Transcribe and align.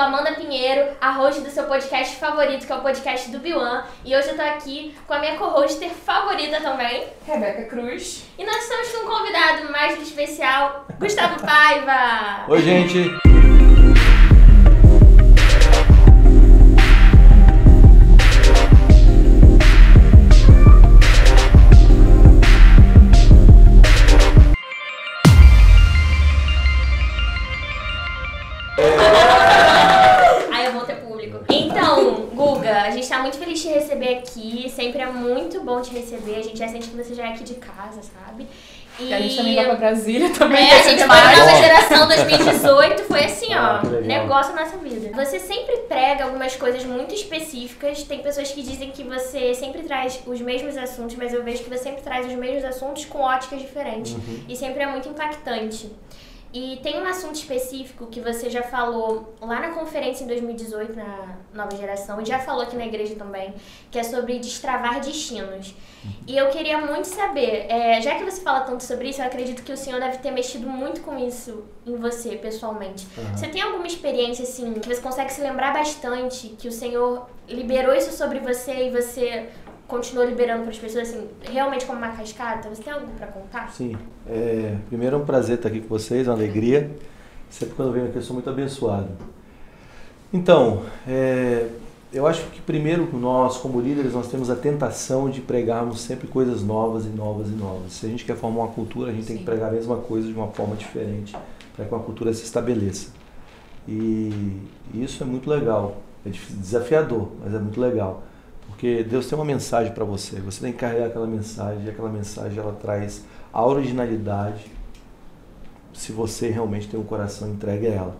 Amanda 0.00 0.32
Pinheiro, 0.32 0.88
a 1.00 1.12
host 1.12 1.40
do 1.42 1.50
seu 1.50 1.64
podcast 1.64 2.16
favorito, 2.16 2.66
que 2.66 2.72
é 2.72 2.76
o 2.76 2.80
podcast 2.80 3.30
do 3.30 3.38
Biwan. 3.38 3.84
E 4.04 4.16
hoje 4.16 4.28
eu 4.28 4.36
tô 4.36 4.42
aqui 4.42 4.94
com 5.06 5.14
a 5.14 5.18
minha 5.18 5.36
co-hoster 5.36 5.90
favorita 5.90 6.60
também, 6.60 7.04
Rebeca 7.26 7.64
Cruz. 7.64 8.24
E 8.38 8.44
nós 8.44 8.56
estamos 8.56 8.88
com 8.88 9.06
um 9.06 9.16
convidado 9.18 9.70
mais 9.70 10.00
especial, 10.00 10.86
Gustavo 10.98 11.44
Paiva. 11.44 12.46
Oi, 12.48 12.62
gente. 12.62 13.39
Te 33.62 33.68
receber 33.68 34.18
aqui. 34.18 34.70
Sempre 34.70 35.02
é 35.02 35.06
muito 35.06 35.60
bom 35.60 35.80
te 35.80 35.90
receber. 35.92 36.36
A 36.36 36.42
gente 36.42 36.58
já 36.58 36.68
sente 36.68 36.88
que 36.88 36.96
você 36.96 37.14
já 37.14 37.26
é 37.26 37.32
aqui 37.32 37.44
de 37.44 37.54
casa, 37.54 38.00
sabe? 38.02 38.46
E, 38.98 39.14
a 39.14 39.20
gente 39.20 39.36
também 39.36 39.54
vai 39.54 39.64
pra 39.64 39.74
Brasília 39.76 40.30
também. 40.30 40.68
É, 40.68 40.80
a 40.80 40.82
gente 40.82 40.98
foi 40.98 41.06
na 41.06 41.36
nova 41.36 41.56
geração 41.56 42.06
2018, 42.06 43.02
foi 43.04 43.24
assim, 43.24 43.54
ó, 43.54 43.58
ah, 43.58 43.82
negócio 44.02 44.54
na 44.54 44.64
nossa 44.64 44.76
vida. 44.76 45.10
Você 45.14 45.38
sempre 45.38 45.76
prega 45.88 46.24
algumas 46.24 46.54
coisas 46.56 46.84
muito 46.84 47.14
específicas. 47.14 48.02
Tem 48.02 48.18
pessoas 48.20 48.50
que 48.50 48.62
dizem 48.62 48.90
que 48.90 49.02
você 49.02 49.54
sempre 49.54 49.82
traz 49.82 50.20
os 50.26 50.40
mesmos 50.40 50.76
assuntos, 50.76 51.16
mas 51.16 51.32
eu 51.32 51.42
vejo 51.42 51.62
que 51.62 51.70
você 51.70 51.84
sempre 51.84 52.02
traz 52.02 52.26
os 52.26 52.34
mesmos 52.34 52.64
assuntos 52.64 53.04
com 53.06 53.20
óticas 53.20 53.60
diferentes. 53.60 54.12
Uhum. 54.12 54.44
E 54.48 54.56
sempre 54.56 54.82
é 54.82 54.86
muito 54.86 55.08
impactante. 55.08 55.90
E 56.52 56.80
tem 56.82 57.00
um 57.00 57.06
assunto 57.06 57.36
específico 57.36 58.06
que 58.08 58.20
você 58.20 58.50
já 58.50 58.62
falou 58.62 59.36
lá 59.40 59.60
na 59.60 59.68
conferência 59.68 60.24
em 60.24 60.26
2018, 60.26 60.96
na 60.96 61.36
Nova 61.54 61.76
Geração, 61.76 62.20
e 62.20 62.24
já 62.24 62.40
falou 62.40 62.62
aqui 62.62 62.76
na 62.76 62.86
igreja 62.86 63.14
também, 63.14 63.54
que 63.88 63.98
é 63.98 64.02
sobre 64.02 64.36
destravar 64.40 65.00
destinos. 65.00 65.74
E 66.26 66.36
eu 66.36 66.48
queria 66.48 66.78
muito 66.78 67.04
saber, 67.04 67.66
é, 67.68 68.00
já 68.00 68.16
que 68.16 68.24
você 68.24 68.40
fala 68.40 68.62
tanto 68.62 68.82
sobre 68.82 69.10
isso, 69.10 69.20
eu 69.20 69.26
acredito 69.26 69.62
que 69.62 69.72
o 69.72 69.76
senhor 69.76 70.00
deve 70.00 70.18
ter 70.18 70.32
mexido 70.32 70.68
muito 70.68 71.02
com 71.02 71.16
isso 71.16 71.64
em 71.86 71.94
você, 71.96 72.36
pessoalmente. 72.36 73.06
Uhum. 73.16 73.36
Você 73.36 73.46
tem 73.46 73.62
alguma 73.62 73.86
experiência, 73.86 74.42
assim, 74.42 74.74
que 74.74 74.88
você 74.88 75.00
consegue 75.00 75.32
se 75.32 75.40
lembrar 75.40 75.72
bastante, 75.72 76.48
que 76.58 76.66
o 76.66 76.72
senhor 76.72 77.28
liberou 77.48 77.94
isso 77.94 78.10
sobre 78.12 78.40
você 78.40 78.86
e 78.86 78.90
você 78.90 79.50
continuou 79.90 80.26
liberando 80.26 80.62
para 80.62 80.70
as 80.70 80.78
pessoas, 80.78 81.08
assim, 81.08 81.28
realmente 81.42 81.84
como 81.84 81.98
uma 81.98 82.12
cascata? 82.12 82.68
Você 82.68 82.82
tem 82.82 82.92
algo 82.92 83.06
para 83.18 83.26
contar? 83.26 83.70
Sim. 83.72 83.96
É, 84.26 84.76
primeiro 84.88 85.16
é 85.16 85.18
um 85.18 85.24
prazer 85.26 85.56
estar 85.56 85.68
aqui 85.68 85.80
com 85.80 85.88
vocês, 85.88 86.26
uma 86.28 86.34
alegria. 86.34 86.90
Sempre 87.50 87.74
quando 87.74 87.88
eu 87.88 87.94
venho 87.94 88.06
aqui 88.06 88.16
eu 88.16 88.22
sou 88.22 88.34
muito 88.34 88.48
abençoado. 88.48 89.08
Então, 90.32 90.84
é, 91.06 91.66
eu 92.12 92.26
acho 92.26 92.44
que 92.46 92.60
primeiro 92.60 93.08
nós, 93.18 93.56
como 93.56 93.80
líderes, 93.80 94.12
nós 94.12 94.28
temos 94.28 94.48
a 94.48 94.54
tentação 94.54 95.28
de 95.28 95.40
pregarmos 95.40 96.00
sempre 96.00 96.28
coisas 96.28 96.62
novas 96.62 97.04
e 97.04 97.08
novas 97.08 97.48
e 97.48 97.52
novas. 97.52 97.92
Se 97.92 98.06
a 98.06 98.08
gente 98.08 98.24
quer 98.24 98.36
formar 98.36 98.60
uma 98.60 98.68
cultura, 98.68 99.10
a 99.10 99.12
gente 99.12 99.24
Sim. 99.24 99.28
tem 99.28 99.38
que 99.38 99.44
pregar 99.44 99.70
a 99.70 99.72
mesma 99.72 99.96
coisa 99.96 100.28
de 100.28 100.34
uma 100.34 100.48
forma 100.48 100.76
diferente 100.76 101.36
para 101.74 101.84
que 101.84 101.92
uma 101.92 102.02
cultura 102.02 102.32
se 102.32 102.44
estabeleça. 102.44 103.08
E 103.88 104.60
isso 104.94 105.22
é 105.22 105.26
muito 105.26 105.50
legal. 105.50 105.96
É 106.24 106.30
desafiador, 106.30 107.28
mas 107.42 107.54
é 107.54 107.58
muito 107.58 107.80
legal. 107.80 108.22
Porque 108.70 109.04
Deus 109.04 109.26
tem 109.26 109.38
uma 109.38 109.44
mensagem 109.44 109.92
para 109.92 110.04
você. 110.04 110.40
Você 110.40 110.60
tem 110.60 110.72
que 110.72 110.78
carregar 110.78 111.06
aquela 111.06 111.26
mensagem, 111.26 111.84
e 111.84 111.90
aquela 111.90 112.08
mensagem 112.08 112.58
ela 112.58 112.72
traz 112.72 113.24
a 113.52 113.64
originalidade 113.64 114.70
se 115.92 116.12
você 116.12 116.48
realmente 116.48 116.88
tem 116.88 116.98
um 116.98 117.04
coração 117.04 117.50
entregue 117.50 117.86
a 117.88 117.90
ela. 117.90 118.16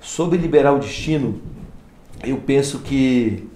Sobre 0.00 0.38
liberar 0.38 0.72
o 0.72 0.78
destino, 0.78 1.40
eu 2.24 2.38
penso 2.38 2.78
que 2.78 3.48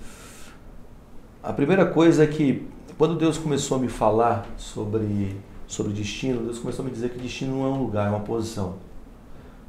a 1.42 1.52
primeira 1.52 1.86
coisa 1.86 2.24
é 2.24 2.26
que 2.26 2.68
quando 2.98 3.16
Deus 3.16 3.38
começou 3.38 3.78
a 3.78 3.80
me 3.80 3.88
falar 3.88 4.46
sobre 4.56 5.36
sobre 5.66 5.92
destino, 5.94 6.44
Deus 6.44 6.58
começou 6.58 6.84
a 6.84 6.86
me 6.86 6.92
dizer 6.92 7.10
que 7.10 7.18
destino 7.18 7.56
não 7.56 7.64
é 7.64 7.68
um 7.70 7.82
lugar, 7.82 8.08
é 8.08 8.10
uma 8.10 8.20
posição. 8.20 8.74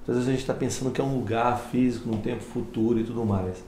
Às 0.06 0.16
vezes 0.16 0.28
a 0.28 0.32
gente 0.32 0.42
está 0.42 0.54
pensando 0.54 0.92
que 0.92 1.00
é 1.00 1.04
um 1.04 1.16
lugar 1.16 1.58
físico, 1.58 2.10
num 2.10 2.18
tempo 2.18 2.44
futuro 2.44 3.00
e 3.00 3.06
tudo 3.06 3.24
mais. 3.24 3.64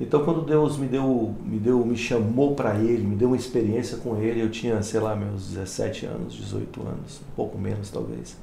Então, 0.00 0.24
quando 0.24 0.42
Deus 0.42 0.76
me 0.76 0.86
deu, 0.86 1.34
me 1.44 1.58
deu, 1.58 1.84
me 1.84 1.96
chamou 1.96 2.54
para 2.54 2.74
Ele, 2.76 3.06
me 3.06 3.14
deu 3.14 3.28
uma 3.28 3.36
experiência 3.36 3.98
com 3.98 4.16
Ele, 4.16 4.40
eu 4.40 4.50
tinha, 4.50 4.82
sei 4.82 5.00
lá, 5.00 5.14
meus 5.14 5.48
17 5.48 6.06
anos, 6.06 6.34
18 6.34 6.80
anos, 6.82 7.20
um 7.20 7.34
pouco 7.36 7.58
menos 7.58 7.90
talvez. 7.90 8.36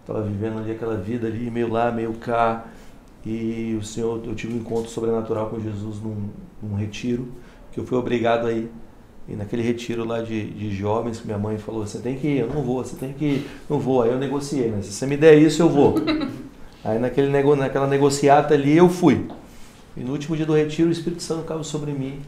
Estava 0.00 0.22
vivendo 0.22 0.58
ali 0.58 0.72
aquela 0.72 0.96
vida 0.96 1.26
ali, 1.26 1.50
meio 1.50 1.70
lá, 1.70 1.92
meio 1.92 2.12
cá. 2.14 2.66
E 3.24 3.76
o 3.80 3.84
Senhor, 3.84 4.20
eu 4.24 4.34
tive 4.34 4.54
um 4.54 4.56
encontro 4.56 4.90
sobrenatural 4.90 5.48
com 5.48 5.60
Jesus 5.60 6.00
num, 6.00 6.28
num 6.62 6.74
retiro, 6.74 7.28
que 7.72 7.78
eu 7.78 7.86
fui 7.86 7.96
obrigado 7.96 8.46
a 8.46 8.52
ir. 8.52 8.70
E 9.28 9.36
naquele 9.36 9.62
retiro 9.62 10.04
lá 10.04 10.20
de, 10.20 10.50
de 10.50 10.74
jovens, 10.74 11.20
que 11.20 11.26
minha 11.26 11.38
mãe 11.38 11.56
falou, 11.56 11.86
você 11.86 11.98
tem 11.98 12.16
que 12.16 12.26
ir, 12.26 12.38
eu 12.40 12.48
não 12.48 12.62
vou, 12.62 12.82
você 12.82 12.96
tem 12.96 13.12
que 13.12 13.24
ir, 13.24 13.50
não 13.70 13.78
vou. 13.78 14.02
Aí 14.02 14.10
eu 14.10 14.18
negociei, 14.18 14.68
né? 14.68 14.82
Se 14.82 14.92
você 14.92 15.06
me 15.06 15.16
der 15.16 15.38
isso, 15.38 15.62
eu 15.62 15.68
vou. 15.68 15.94
Aí 16.82 16.98
naquele, 16.98 17.28
naquela 17.28 17.86
negociata 17.86 18.54
ali, 18.54 18.76
eu 18.76 18.88
fui. 18.88 19.28
E 19.96 20.00
no 20.00 20.12
último 20.12 20.36
dia 20.36 20.46
do 20.46 20.54
retiro, 20.54 20.88
o 20.88 20.92
Espírito 20.92 21.22
Santo 21.22 21.44
caiu 21.44 21.62
sobre 21.62 21.92
mim 21.92 22.20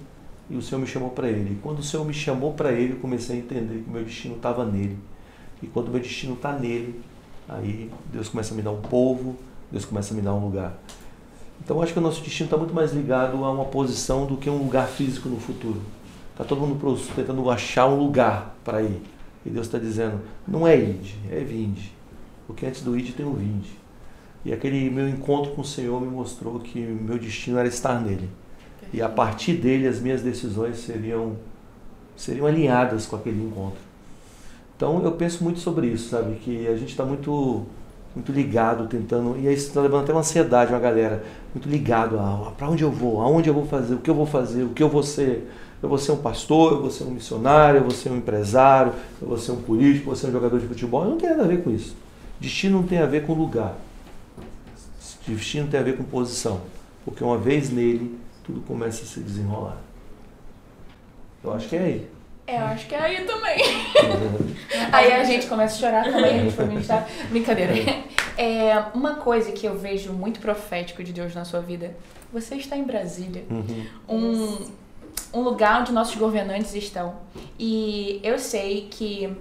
e 0.50 0.56
o 0.56 0.62
Senhor 0.62 0.80
me 0.80 0.86
chamou 0.86 1.10
para 1.10 1.28
Ele. 1.28 1.54
E 1.54 1.58
quando 1.62 1.78
o 1.78 1.82
Senhor 1.82 2.04
me 2.04 2.12
chamou 2.12 2.52
para 2.52 2.72
Ele, 2.72 2.92
eu 2.92 2.98
comecei 2.98 3.36
a 3.36 3.38
entender 3.38 3.82
que 3.82 3.90
meu 3.90 4.04
destino 4.04 4.36
estava 4.36 4.64
nele. 4.64 4.98
E 5.62 5.66
quando 5.66 5.90
meu 5.90 6.00
destino 6.00 6.34
está 6.34 6.52
nele, 6.52 7.00
aí 7.48 7.90
Deus 8.12 8.28
começa 8.28 8.52
a 8.52 8.56
me 8.56 8.62
dar 8.62 8.70
um 8.70 8.80
povo, 8.82 9.36
Deus 9.72 9.84
começa 9.84 10.12
a 10.12 10.16
me 10.16 10.22
dar 10.22 10.34
um 10.34 10.44
lugar. 10.44 10.76
Então 11.64 11.80
acho 11.80 11.92
que 11.92 11.98
o 11.98 12.02
nosso 12.02 12.20
destino 12.22 12.46
está 12.46 12.56
muito 12.56 12.74
mais 12.74 12.92
ligado 12.92 13.42
a 13.44 13.50
uma 13.50 13.64
posição 13.64 14.26
do 14.26 14.36
que 14.36 14.50
um 14.50 14.58
lugar 14.58 14.86
físico 14.86 15.28
no 15.28 15.40
futuro. 15.40 15.80
Está 16.32 16.44
todo 16.44 16.60
mundo 16.60 16.98
tentando 17.14 17.48
achar 17.48 17.86
um 17.86 17.96
lugar 17.96 18.56
para 18.64 18.82
ir. 18.82 19.00
E 19.46 19.50
Deus 19.50 19.66
está 19.66 19.78
dizendo, 19.78 20.20
não 20.46 20.66
é 20.66 20.76
ide, 20.76 21.16
é 21.30 21.40
vinde. 21.40 21.92
Porque 22.46 22.66
antes 22.66 22.82
do 22.82 22.98
ide 22.98 23.12
tem 23.12 23.24
o 23.24 23.32
vinde. 23.32 23.70
E 24.44 24.52
aquele 24.52 24.90
meu 24.90 25.08
encontro 25.08 25.52
com 25.52 25.62
o 25.62 25.64
Senhor 25.64 26.00
me 26.00 26.08
mostrou 26.08 26.60
que 26.60 26.78
meu 26.78 27.18
destino 27.18 27.58
era 27.58 27.68
estar 27.68 28.00
nele. 28.00 28.28
E 28.92 29.00
a 29.00 29.08
partir 29.08 29.54
dele 29.54 29.88
as 29.88 30.00
minhas 30.00 30.22
decisões 30.22 30.78
seriam 30.78 31.36
seriam 32.16 32.46
alinhadas 32.46 33.06
com 33.06 33.16
aquele 33.16 33.42
encontro. 33.42 33.80
Então 34.76 35.02
eu 35.02 35.12
penso 35.12 35.42
muito 35.42 35.60
sobre 35.60 35.86
isso, 35.88 36.10
sabe? 36.10 36.36
Que 36.36 36.66
a 36.68 36.76
gente 36.76 36.90
está 36.90 37.04
muito 37.04 37.66
muito 38.14 38.30
ligado, 38.30 38.86
tentando. 38.86 39.36
E 39.40 39.48
aí 39.48 39.54
está 39.54 39.80
levando 39.80 40.04
até 40.04 40.12
uma 40.12 40.20
ansiedade, 40.20 40.72
uma 40.72 40.78
galera. 40.78 41.24
Muito 41.54 41.68
ligado 41.68 42.18
a 42.18 42.52
para 42.56 42.68
onde 42.68 42.84
eu 42.84 42.90
vou, 42.90 43.20
aonde 43.20 43.48
eu 43.48 43.54
vou 43.54 43.66
fazer, 43.66 43.94
o 43.94 43.98
que 43.98 44.10
eu 44.10 44.14
vou 44.14 44.26
fazer, 44.26 44.62
o 44.62 44.68
que 44.68 44.82
eu 44.82 44.88
vou 44.88 45.02
ser. 45.02 45.50
Eu 45.82 45.88
vou 45.88 45.98
ser 45.98 46.12
um 46.12 46.16
pastor, 46.16 46.72
eu 46.72 46.80
vou 46.80 46.90
ser 46.90 47.04
um 47.04 47.10
missionário, 47.10 47.78
eu 47.78 47.82
vou 47.82 47.90
ser 47.90 48.08
um 48.08 48.16
empresário, 48.16 48.92
eu 49.20 49.28
vou 49.28 49.36
ser 49.36 49.52
um 49.52 49.60
político, 49.60 50.04
eu 50.04 50.06
vou 50.06 50.16
ser 50.16 50.28
um 50.28 50.32
jogador 50.32 50.58
de 50.58 50.66
futebol. 50.66 51.04
Não 51.04 51.18
tem 51.18 51.28
nada 51.28 51.44
a 51.44 51.46
ver 51.46 51.62
com 51.62 51.70
isso. 51.70 51.94
Destino 52.40 52.80
não 52.80 52.86
tem 52.86 52.98
a 52.98 53.06
ver 53.06 53.26
com 53.26 53.34
lugar. 53.34 53.76
Destino 55.26 55.68
tem 55.68 55.80
a 55.80 55.82
ver 55.82 55.96
com 55.96 56.04
posição, 56.04 56.60
porque 57.04 57.24
uma 57.24 57.38
vez 57.38 57.70
nele, 57.70 58.18
tudo 58.42 58.60
começa 58.62 59.02
a 59.02 59.06
se 59.06 59.20
desenrolar. 59.20 59.78
Eu 61.42 61.52
acho 61.52 61.68
que 61.68 61.76
é 61.76 61.80
aí. 61.80 62.08
É, 62.46 62.60
eu 62.60 62.64
acho 62.66 62.86
que 62.86 62.94
é 62.94 63.00
aí 63.00 63.24
também. 63.24 63.58
aí 64.92 65.12
a 65.12 65.24
gente 65.24 65.46
começa 65.46 65.74
a 65.76 65.78
chorar 65.78 66.04
também, 66.04 66.40
a 66.40 66.44
gente 66.44 66.54
foi. 66.54 66.66
Brincadeira. 67.30 67.72
É, 68.36 68.84
uma 68.94 69.14
coisa 69.14 69.52
que 69.52 69.66
eu 69.66 69.78
vejo 69.78 70.12
muito 70.12 70.40
profético 70.40 71.02
de 71.02 71.12
Deus 71.12 71.34
na 71.34 71.44
sua 71.44 71.60
vida, 71.60 71.94
você 72.32 72.56
está 72.56 72.76
em 72.76 72.84
Brasília. 72.84 73.44
Uhum. 73.48 73.86
Um, 74.08 74.70
um 75.32 75.40
lugar 75.40 75.80
onde 75.80 75.92
nossos 75.92 76.16
governantes 76.16 76.74
estão. 76.74 77.14
E 77.58 78.20
eu 78.22 78.38
sei 78.38 78.88
que 78.90 79.34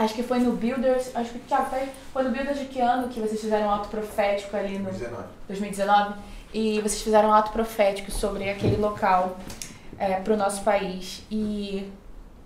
Acho 0.00 0.14
que 0.14 0.22
foi 0.22 0.38
no 0.38 0.52
Builders, 0.52 1.14
acho 1.14 1.30
que 1.32 1.40
já 1.46 1.62
foi, 1.62 1.80
foi 2.10 2.22
no 2.22 2.30
Builders 2.30 2.58
de 2.58 2.64
que 2.64 2.80
ano 2.80 3.08
que 3.08 3.20
vocês 3.20 3.38
fizeram 3.38 3.66
um 3.66 3.70
ato 3.70 3.90
profético 3.90 4.56
ali 4.56 4.78
no 4.78 4.84
2019. 4.84 5.24
2019 5.46 6.14
e 6.54 6.80
vocês 6.80 7.02
fizeram 7.02 7.28
um 7.28 7.32
ato 7.34 7.52
profético 7.52 8.10
sobre 8.10 8.48
aquele 8.48 8.76
local 8.76 9.36
é, 9.98 10.14
para 10.14 10.32
o 10.32 10.36
nosso 10.38 10.62
país. 10.62 11.22
E 11.30 11.86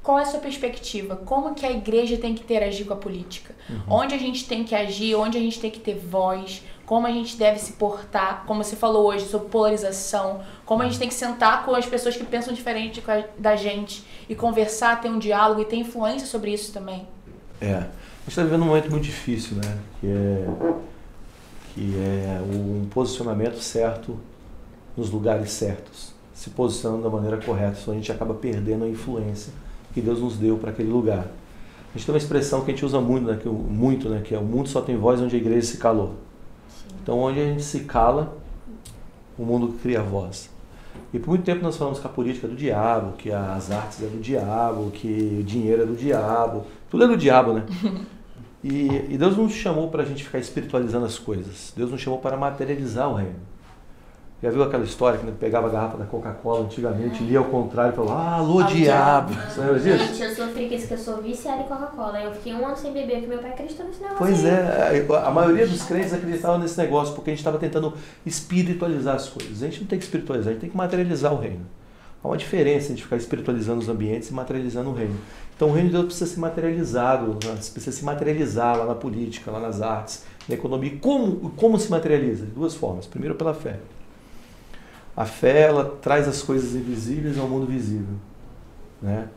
qual 0.02 0.18
é 0.18 0.22
a 0.22 0.26
sua 0.26 0.40
perspectiva? 0.40 1.14
Como 1.14 1.54
que 1.54 1.64
a 1.64 1.70
igreja 1.70 2.16
tem 2.16 2.34
que 2.34 2.42
interagir 2.42 2.86
com 2.86 2.94
a 2.94 2.96
política? 2.96 3.54
Uhum. 3.70 4.00
Onde 4.00 4.16
a 4.16 4.18
gente 4.18 4.48
tem 4.48 4.64
que 4.64 4.74
agir? 4.74 5.14
Onde 5.14 5.38
a 5.38 5.40
gente 5.40 5.60
tem 5.60 5.70
que 5.70 5.78
ter 5.78 5.96
voz? 5.96 6.60
Como 6.84 7.06
a 7.06 7.10
gente 7.12 7.36
deve 7.36 7.60
se 7.60 7.74
portar? 7.74 8.42
Como 8.48 8.64
você 8.64 8.74
falou 8.74 9.06
hoje 9.06 9.26
sobre 9.26 9.48
polarização? 9.48 10.42
Como 10.66 10.82
a 10.82 10.86
gente 10.86 10.98
tem 10.98 11.06
que 11.06 11.14
sentar 11.14 11.64
com 11.64 11.72
as 11.72 11.86
pessoas 11.86 12.16
que 12.16 12.24
pensam 12.24 12.52
diferente 12.52 13.00
da 13.38 13.54
gente 13.54 14.04
e 14.28 14.34
conversar, 14.34 15.00
ter 15.00 15.08
um 15.08 15.20
diálogo 15.20 15.60
e 15.60 15.64
ter 15.64 15.76
influência 15.76 16.26
sobre 16.26 16.52
isso 16.52 16.72
também? 16.72 17.13
É. 17.64 17.76
A 17.76 17.80
gente 17.80 18.28
está 18.28 18.42
vivendo 18.42 18.62
um 18.62 18.66
momento 18.66 18.90
muito 18.90 19.04
difícil, 19.04 19.56
né? 19.56 19.78
Que 20.00 20.06
é, 20.06 20.46
que 21.74 21.96
é 21.96 22.42
um 22.42 22.86
posicionamento 22.90 23.58
certo 23.58 24.18
nos 24.96 25.10
lugares 25.10 25.50
certos, 25.50 26.12
se 26.34 26.50
posicionando 26.50 27.02
da 27.02 27.10
maneira 27.10 27.38
correta, 27.38 27.74
senão 27.76 27.94
a 27.94 27.96
gente 27.96 28.12
acaba 28.12 28.34
perdendo 28.34 28.84
a 28.84 28.88
influência 28.88 29.52
que 29.92 30.00
Deus 30.00 30.20
nos 30.20 30.36
deu 30.36 30.58
para 30.58 30.70
aquele 30.70 30.90
lugar. 30.90 31.26
A 31.90 31.96
gente 31.96 32.06
tem 32.06 32.14
uma 32.14 32.18
expressão 32.18 32.60
que 32.60 32.70
a 32.70 32.74
gente 32.74 32.84
usa 32.84 33.00
muito, 33.00 33.26
né, 33.26 33.38
que, 33.40 33.48
muito, 33.48 34.08
né, 34.08 34.20
que 34.22 34.34
é 34.34 34.38
o 34.38 34.44
mundo 34.44 34.68
só 34.68 34.80
tem 34.80 34.96
voz 34.96 35.20
onde 35.20 35.34
a 35.34 35.38
igreja 35.38 35.66
se 35.66 35.78
calou. 35.78 36.14
Então, 37.02 37.18
onde 37.18 37.40
a 37.40 37.44
gente 37.44 37.62
se 37.62 37.80
cala, 37.80 38.36
o 39.38 39.44
mundo 39.44 39.74
cria 39.82 40.02
voz. 40.02 40.50
E 41.12 41.18
por 41.18 41.28
muito 41.28 41.44
tempo 41.44 41.62
nós 41.62 41.76
falamos 41.76 41.98
que 41.98 42.06
a 42.06 42.10
política 42.10 42.46
é 42.46 42.50
do 42.50 42.56
diabo, 42.56 43.12
que 43.12 43.30
as 43.30 43.70
artes 43.70 44.02
é 44.02 44.06
do 44.06 44.20
diabo, 44.20 44.90
que 44.90 45.38
o 45.40 45.42
dinheiro 45.42 45.82
é 45.82 45.86
do 45.86 45.94
diabo. 45.94 46.64
Tudo 46.94 47.04
é 47.04 47.08
do 47.08 47.16
diabo, 47.16 47.54
né? 47.54 47.64
E, 48.62 48.86
e 49.10 49.18
Deus 49.18 49.36
não 49.36 49.44
nos 49.44 49.52
chamou 49.52 49.90
para 49.90 50.04
a 50.04 50.06
gente 50.06 50.22
ficar 50.22 50.38
espiritualizando 50.38 51.04
as 51.04 51.18
coisas. 51.18 51.72
Deus 51.76 51.90
nos 51.90 52.00
chamou 52.00 52.20
para 52.20 52.36
materializar 52.36 53.10
o 53.10 53.14
reino. 53.14 53.34
Já 54.40 54.48
viu 54.48 54.62
aquela 54.62 54.84
história 54.84 55.18
que 55.18 55.28
pegava 55.32 55.66
a 55.66 55.70
garrafa 55.70 55.98
da 55.98 56.04
Coca-Cola 56.04 56.66
antigamente, 56.66 57.24
lia 57.24 57.40
ao 57.40 57.46
contrário 57.46 57.92
e 57.92 57.96
falava, 57.96 58.20
ah, 58.20 58.34
alô, 58.36 58.62
diabo. 58.62 59.34
Você 59.34 59.60
lembra 59.60 59.80
disso? 59.80 59.98
Gente, 59.98 60.22
eu 60.22 60.34
sofri 60.36 60.68
com 60.68 60.74
isso, 60.74 60.86
que 60.86 60.94
eu 60.94 60.98
sou 60.98 61.20
viciada 61.20 61.62
em 61.62 61.66
Coca-Cola. 61.66 62.22
Eu 62.22 62.32
fiquei 62.32 62.54
um 62.54 62.64
ano 62.64 62.76
sem 62.76 62.92
beber, 62.92 63.14
porque 63.14 63.26
meu 63.26 63.38
pai 63.38 63.50
acreditou 63.50 63.86
nesse 63.86 64.00
negócio. 64.00 64.18
Pois 64.18 64.44
aí. 64.44 64.50
é, 64.52 65.06
a 65.26 65.30
maioria 65.32 65.66
dos 65.66 65.82
crentes 65.82 66.14
acreditava 66.14 66.58
nesse 66.58 66.78
negócio, 66.78 67.12
porque 67.14 67.30
a 67.30 67.32
gente 67.32 67.40
estava 67.40 67.58
tentando 67.58 67.92
espiritualizar 68.24 69.16
as 69.16 69.28
coisas. 69.28 69.64
A 69.64 69.66
gente 69.66 69.80
não 69.80 69.88
tem 69.88 69.98
que 69.98 70.04
espiritualizar, 70.04 70.50
a 70.50 70.52
gente 70.52 70.60
tem 70.60 70.70
que 70.70 70.76
materializar 70.76 71.34
o 71.34 71.40
reino. 71.40 71.66
Há 72.24 72.28
uma 72.28 72.38
diferença 72.38 72.90
entre 72.90 73.02
ficar 73.02 73.18
espiritualizando 73.18 73.80
os 73.80 73.88
ambientes 73.90 74.30
e 74.30 74.32
materializando 74.32 74.88
o 74.88 74.94
reino. 74.94 75.14
Então 75.54 75.68
o 75.68 75.72
reino 75.72 75.90
de 75.90 75.92
Deus 75.92 76.06
precisa 76.06 76.30
ser 76.30 76.40
materializado, 76.40 77.38
né? 77.44 77.54
precisa 77.54 77.92
se 77.92 78.02
materializar 78.02 78.78
lá 78.78 78.86
na 78.86 78.94
política, 78.94 79.50
lá 79.50 79.60
nas 79.60 79.82
artes, 79.82 80.24
na 80.48 80.54
economia. 80.54 80.96
Como, 81.02 81.50
como 81.50 81.78
se 81.78 81.90
materializa? 81.90 82.46
De 82.46 82.52
duas 82.52 82.74
formas. 82.74 83.06
Primeiro 83.06 83.34
pela 83.34 83.52
fé. 83.52 83.78
A 85.14 85.26
fé 85.26 85.64
ela 85.64 85.84
traz 86.00 86.26
as 86.26 86.40
coisas 86.40 86.74
invisíveis 86.74 87.38
ao 87.38 87.46
mundo 87.46 87.66
visível, 87.66 88.16
né? 89.02 89.28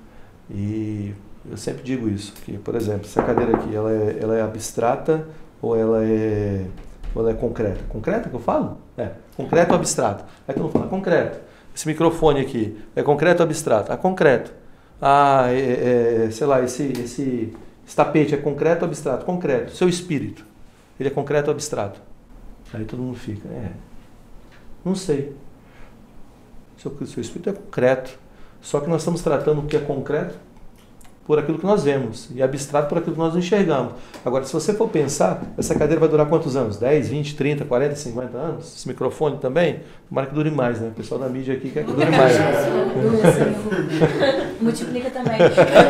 E 0.50 1.13
eu 1.51 1.57
sempre 1.57 1.83
digo 1.83 2.07
isso, 2.07 2.31
que 2.45 2.57
por 2.57 2.74
exemplo, 2.74 3.01
essa 3.06 3.22
cadeira 3.22 3.57
aqui, 3.57 3.75
ela 3.75 3.92
é, 3.92 4.18
ela 4.19 4.38
é 4.38 4.42
abstrata 4.42 5.28
ou 5.62 5.75
ela 5.75 6.04
é 6.04 6.66
ou 7.13 7.22
ela 7.22 7.31
é 7.31 7.33
concreta? 7.33 7.83
Concreta 7.90 8.30
que 8.30 8.36
eu 8.36 8.40
falo? 8.40 8.78
É, 8.98 9.12
concreto 9.36 9.72
ou 9.72 9.78
abstrato? 9.78 10.24
Aí 10.48 10.56
tu 10.56 10.62
não 10.62 10.69
fala 10.69 10.88
concreto. 10.88 11.46
Esse 11.77 11.88
microfone 11.88 12.41
aqui, 12.41 12.75
é 12.95 13.03
concreto 13.03 13.44
ou 13.44 13.45
abstrato? 13.45 13.94
Ah, 13.94 13.97
concreto. 13.97 14.51
Ah, 15.00 15.45
é, 15.50 16.25
é, 16.25 16.31
sei 16.31 16.47
lá, 16.47 16.59
esse, 16.63 16.91
esse, 16.94 17.53
esse 17.85 17.95
tapete 17.95 18.33
é 18.33 18.38
concreto 18.38 18.83
ou 18.83 18.88
abstrato? 18.88 19.24
Concreto. 19.24 19.75
Seu 19.75 19.88
espírito, 19.88 20.44
ele 21.00 21.09
é 21.09 21.12
concreto 21.12 21.51
ou 21.51 21.53
abstrato? 21.53 22.01
Aí 22.74 22.83
todo 22.83 23.03
mundo 23.03 23.15
fica, 23.15 23.47
é, 23.50 23.69
não 24.83 24.95
sei. 24.95 25.35
Seu, 26.79 26.97
seu 27.06 27.21
espírito 27.21 27.51
é 27.51 27.53
concreto. 27.53 28.18
Só 28.59 28.80
que 28.80 28.89
nós 28.89 29.01
estamos 29.01 29.21
tratando 29.21 29.62
o 29.62 29.68
que 29.68 29.77
é 29.77 29.80
concreto 29.80 30.33
por 31.27 31.38
aquilo 31.38 31.59
que 31.59 31.65
nós 31.65 31.83
vemos 31.83 32.29
e 32.33 32.41
abstrato 32.41 32.88
por 32.88 33.00
aquilo 33.00 33.13
que 33.13 33.19
nós 33.19 33.35
enxergamos. 33.35 33.91
Agora, 34.24 34.45
se 34.45 34.53
você 34.53 34.74
for 34.74 34.88
pensar, 34.88 35.44
essa 35.57 35.75
cadeira 35.75 36.00
vai 36.00 36.07
durar 36.07 36.25
quantos 36.25 36.56
anos? 36.56 36.77
10, 36.77 37.09
20, 37.09 37.35
30, 37.35 37.65
40, 37.65 37.95
50 37.95 38.38
anos? 38.38 38.77
Esse 38.77 38.88
microfone 38.88 39.38
também? 39.38 39.81
Tomara 40.07 40.27
que 40.27 40.33
dure 40.33 40.50
mais, 40.50 40.79
né? 40.79 40.88
O 40.88 40.91
pessoal 40.91 41.19
da 41.19 41.27
mídia 41.27 41.56
aqui 41.56 41.69
quer 41.69 41.83
que 41.83 41.91
dure 41.91 42.09
mais. 42.09 42.33
Multiplica 44.62 45.09
também. 45.09 45.38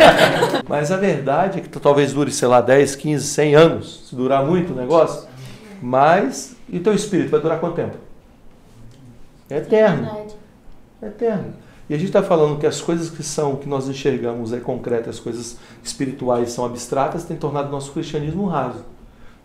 Mas 0.67 0.91
a 0.91 0.97
verdade 0.97 1.59
é 1.59 1.61
que 1.61 1.69
talvez 1.69 2.13
dure, 2.13 2.31
sei 2.31 2.47
lá, 2.47 2.59
10, 2.59 2.95
15, 2.95 3.23
100 3.23 3.55
anos, 3.55 4.07
se 4.09 4.15
durar 4.15 4.43
muito 4.43 4.73
o 4.73 4.75
negócio. 4.75 5.29
Mas, 5.79 6.55
e 6.67 6.79
teu 6.79 6.95
espírito 6.95 7.29
vai 7.29 7.39
durar 7.39 7.59
quanto 7.59 7.75
tempo? 7.75 7.95
É 9.51 9.57
eterno. 9.57 10.09
É 10.99 11.05
eterno. 11.05 11.66
E 11.89 11.93
a 11.93 11.97
gente 11.97 12.07
está 12.07 12.21
falando 12.21 12.59
que 12.59 12.67
as 12.67 12.81
coisas 12.81 13.09
que 13.09 13.23
são, 13.23 13.55
que 13.55 13.67
nós 13.67 13.87
enxergamos 13.87 14.51
é 14.51 14.59
concretas, 14.59 15.15
as 15.15 15.19
coisas 15.21 15.57
espirituais 15.83 16.51
são 16.51 16.65
abstratas, 16.65 17.23
tem 17.23 17.37
tornado 17.37 17.69
o 17.69 17.71
nosso 17.71 17.91
cristianismo 17.93 18.45
raso. 18.45 18.83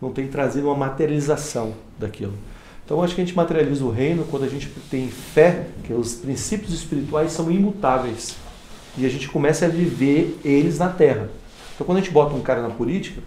Não 0.01 0.11
tem 0.11 0.27
trazido 0.27 0.67
uma 0.67 0.75
materialização 0.75 1.73
daquilo. 1.97 2.33
Então 2.85 3.01
acho 3.01 3.15
que 3.15 3.21
a 3.21 3.25
gente 3.25 3.35
materializa 3.35 3.85
o 3.85 3.89
reino 3.89 4.25
quando 4.29 4.43
a 4.43 4.49
gente 4.49 4.69
tem 4.91 5.07
fé, 5.07 5.67
que 5.85 5.93
os 5.93 6.15
princípios 6.15 6.73
espirituais 6.73 7.31
são 7.31 7.49
imutáveis. 7.49 8.35
E 8.97 9.05
a 9.05 9.09
gente 9.09 9.29
começa 9.29 9.65
a 9.65 9.69
viver 9.69 10.37
eles 10.43 10.79
na 10.79 10.89
terra. 10.89 11.29
Então 11.73 11.87
quando 11.87 11.99
a 11.99 12.01
gente 12.01 12.11
bota 12.11 12.35
um 12.35 12.41
cara 12.41 12.61
na 12.61 12.69
política, 12.69 13.21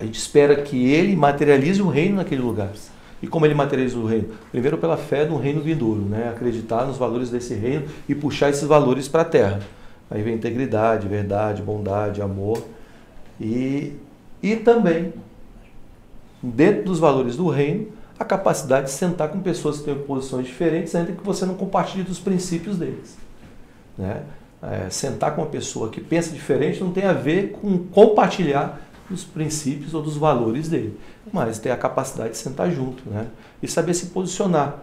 a 0.00 0.04
gente 0.04 0.18
espera 0.18 0.56
que 0.62 0.90
ele 0.90 1.14
materialize 1.14 1.82
o 1.82 1.88
reino 1.88 2.16
naquele 2.16 2.40
lugar. 2.40 2.72
E 3.22 3.26
como 3.28 3.46
ele 3.46 3.54
materializa 3.54 3.96
o 3.96 4.04
reino? 4.04 4.30
Primeiro 4.50 4.76
pela 4.76 4.96
fé 4.96 5.24
no 5.24 5.38
reino 5.38 5.60
vindouro, 5.60 6.02
né? 6.02 6.28
acreditar 6.28 6.84
nos 6.84 6.98
valores 6.98 7.30
desse 7.30 7.54
reino 7.54 7.84
e 8.08 8.14
puxar 8.16 8.50
esses 8.50 8.66
valores 8.66 9.06
para 9.06 9.22
a 9.22 9.24
terra. 9.24 9.60
Aí 10.10 10.22
vem 10.22 10.34
integridade, 10.34 11.06
verdade, 11.06 11.62
bondade, 11.62 12.20
amor. 12.20 12.62
E, 13.40 13.92
e 14.42 14.56
também, 14.56 15.14
dentro 16.42 16.84
dos 16.84 16.98
valores 16.98 17.36
do 17.36 17.48
reino, 17.48 17.86
a 18.18 18.24
capacidade 18.24 18.86
de 18.86 18.92
sentar 18.92 19.28
com 19.28 19.40
pessoas 19.40 19.78
que 19.78 19.84
têm 19.84 19.94
posições 19.94 20.46
diferentes, 20.46 20.94
ainda 20.94 21.12
que 21.12 21.24
você 21.24 21.46
não 21.46 21.54
compartilhe 21.54 22.02
dos 22.02 22.18
princípios 22.18 22.76
deles. 22.76 23.16
Né? 23.96 24.22
É, 24.62 24.90
sentar 24.90 25.34
com 25.34 25.42
uma 25.42 25.50
pessoa 25.50 25.88
que 25.90 26.00
pensa 26.00 26.30
diferente 26.30 26.80
não 26.80 26.92
tem 26.92 27.04
a 27.04 27.12
ver 27.12 27.52
com 27.52 27.78
compartilhar 27.78 28.80
dos 29.08 29.24
princípios 29.24 29.94
ou 29.94 30.02
dos 30.02 30.16
valores 30.16 30.68
dele, 30.68 30.98
mas 31.32 31.58
ter 31.58 31.70
a 31.70 31.76
capacidade 31.76 32.30
de 32.30 32.36
sentar 32.36 32.70
junto, 32.70 33.08
né? 33.08 33.28
E 33.62 33.68
saber 33.68 33.94
se 33.94 34.06
posicionar. 34.06 34.78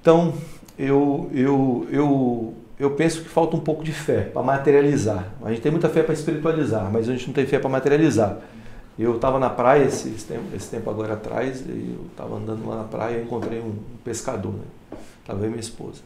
Então, 0.00 0.34
eu, 0.78 1.30
eu, 1.32 1.86
eu, 1.90 2.54
eu 2.78 2.90
penso 2.92 3.22
que 3.22 3.28
falta 3.28 3.56
um 3.56 3.60
pouco 3.60 3.84
de 3.84 3.92
fé 3.92 4.22
para 4.22 4.42
materializar. 4.42 5.32
A 5.42 5.50
gente 5.50 5.60
tem 5.60 5.70
muita 5.70 5.88
fé 5.88 6.02
para 6.02 6.14
espiritualizar, 6.14 6.90
mas 6.90 7.08
a 7.08 7.12
gente 7.12 7.26
não 7.26 7.34
tem 7.34 7.46
fé 7.46 7.58
para 7.58 7.68
materializar. 7.68 8.38
Eu 8.98 9.16
estava 9.16 9.38
na 9.38 9.48
praia 9.48 9.84
esse, 9.84 10.08
esse, 10.08 10.26
tempo, 10.26 10.44
esse 10.54 10.68
tempo 10.68 10.90
agora 10.90 11.14
atrás, 11.14 11.64
eu 11.66 12.06
estava 12.10 12.36
andando 12.36 12.68
lá 12.68 12.76
na 12.76 12.84
praia 12.84 13.18
e 13.18 13.22
encontrei 13.22 13.60
um 13.60 13.74
pescador, 14.04 14.52
né? 14.52 14.98
Estava 15.22 15.44
e 15.46 15.48
minha 15.48 15.60
esposa. 15.60 16.02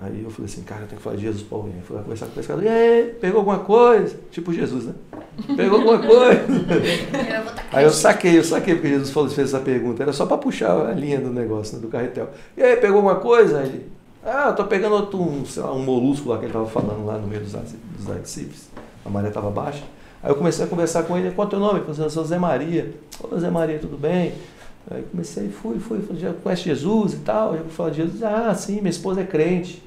Aí 0.00 0.22
eu 0.22 0.30
falei 0.30 0.50
assim, 0.50 0.62
cara, 0.62 0.82
eu 0.82 0.86
tenho 0.86 0.98
que 0.98 1.04
falar 1.04 1.16
de 1.16 1.22
Jesus 1.22 1.42
para 1.42 1.58
alguém. 1.58 1.76
Eu 1.76 1.82
fui 1.82 1.96
lá 1.96 2.02
conversar 2.02 2.26
com 2.26 2.32
o 2.32 2.34
pescador, 2.34 2.64
e 2.64 2.68
aí, 2.68 3.14
pegou 3.20 3.38
alguma 3.38 3.60
coisa? 3.60 4.16
Tipo 4.30 4.52
Jesus, 4.52 4.84
né? 4.84 4.94
Pegou 5.56 5.78
alguma 5.78 5.98
coisa? 5.98 6.42
aí 7.72 7.84
eu 7.84 7.90
saquei, 7.90 8.38
eu 8.38 8.44
saquei 8.44 8.74
porque 8.74 8.88
Jesus 8.88 9.10
falou, 9.10 9.30
fez 9.30 9.54
essa 9.54 9.62
pergunta. 9.62 10.02
Era 10.02 10.12
só 10.12 10.26
para 10.26 10.36
puxar 10.38 10.88
a 10.88 10.92
linha 10.92 11.20
do 11.20 11.30
negócio, 11.30 11.76
né, 11.76 11.82
do 11.82 11.88
carretel. 11.88 12.30
E 12.56 12.62
aí, 12.62 12.76
pegou 12.76 12.96
alguma 12.96 13.16
coisa? 13.16 13.60
Aí 13.60 13.68
ele, 13.68 13.86
ah, 14.24 14.48
eu 14.48 14.56
tô 14.56 14.64
pegando 14.64 14.94
outro, 14.94 15.20
um, 15.20 15.44
sei 15.44 15.62
lá, 15.62 15.72
um 15.72 15.82
molusco 15.82 16.28
lá 16.28 16.38
que 16.38 16.44
ele 16.44 16.50
estava 16.50 16.66
falando 16.66 17.04
lá 17.04 17.18
no 17.18 17.26
meio 17.26 17.42
dos, 17.42 17.52
dos. 17.52 18.68
A 19.04 19.10
maré 19.10 19.28
estava 19.28 19.50
baixa. 19.50 19.82
Aí 20.22 20.30
eu 20.30 20.34
comecei 20.34 20.64
a 20.64 20.68
conversar 20.68 21.02
com 21.02 21.18
ele, 21.18 21.30
qual 21.32 21.44
é 21.44 21.48
o 21.48 21.50
teu 21.50 21.58
nome? 21.60 21.74
Ele 21.74 21.80
falou 21.80 21.92
assim, 21.92 22.02
eu 22.02 22.10
sou 22.10 22.24
Zé 22.24 22.38
Maria. 22.38 22.94
Ô 23.22 23.38
Zé 23.38 23.50
Maria, 23.50 23.78
tudo 23.78 23.98
bem? 23.98 24.32
Aí 24.90 25.02
comecei, 25.10 25.50
fui, 25.50 25.78
fui, 25.78 26.00
já 26.18 26.32
conhece 26.32 26.62
Jesus 26.62 27.12
e 27.12 27.18
tal, 27.18 27.52
já 27.52 27.60
fui 27.60 27.70
falar 27.70 27.90
de 27.90 27.96
Jesus, 27.96 28.22
ah, 28.22 28.54
sim, 28.54 28.76
minha 28.76 28.88
esposa 28.88 29.20
é 29.20 29.24
crente. 29.24 29.82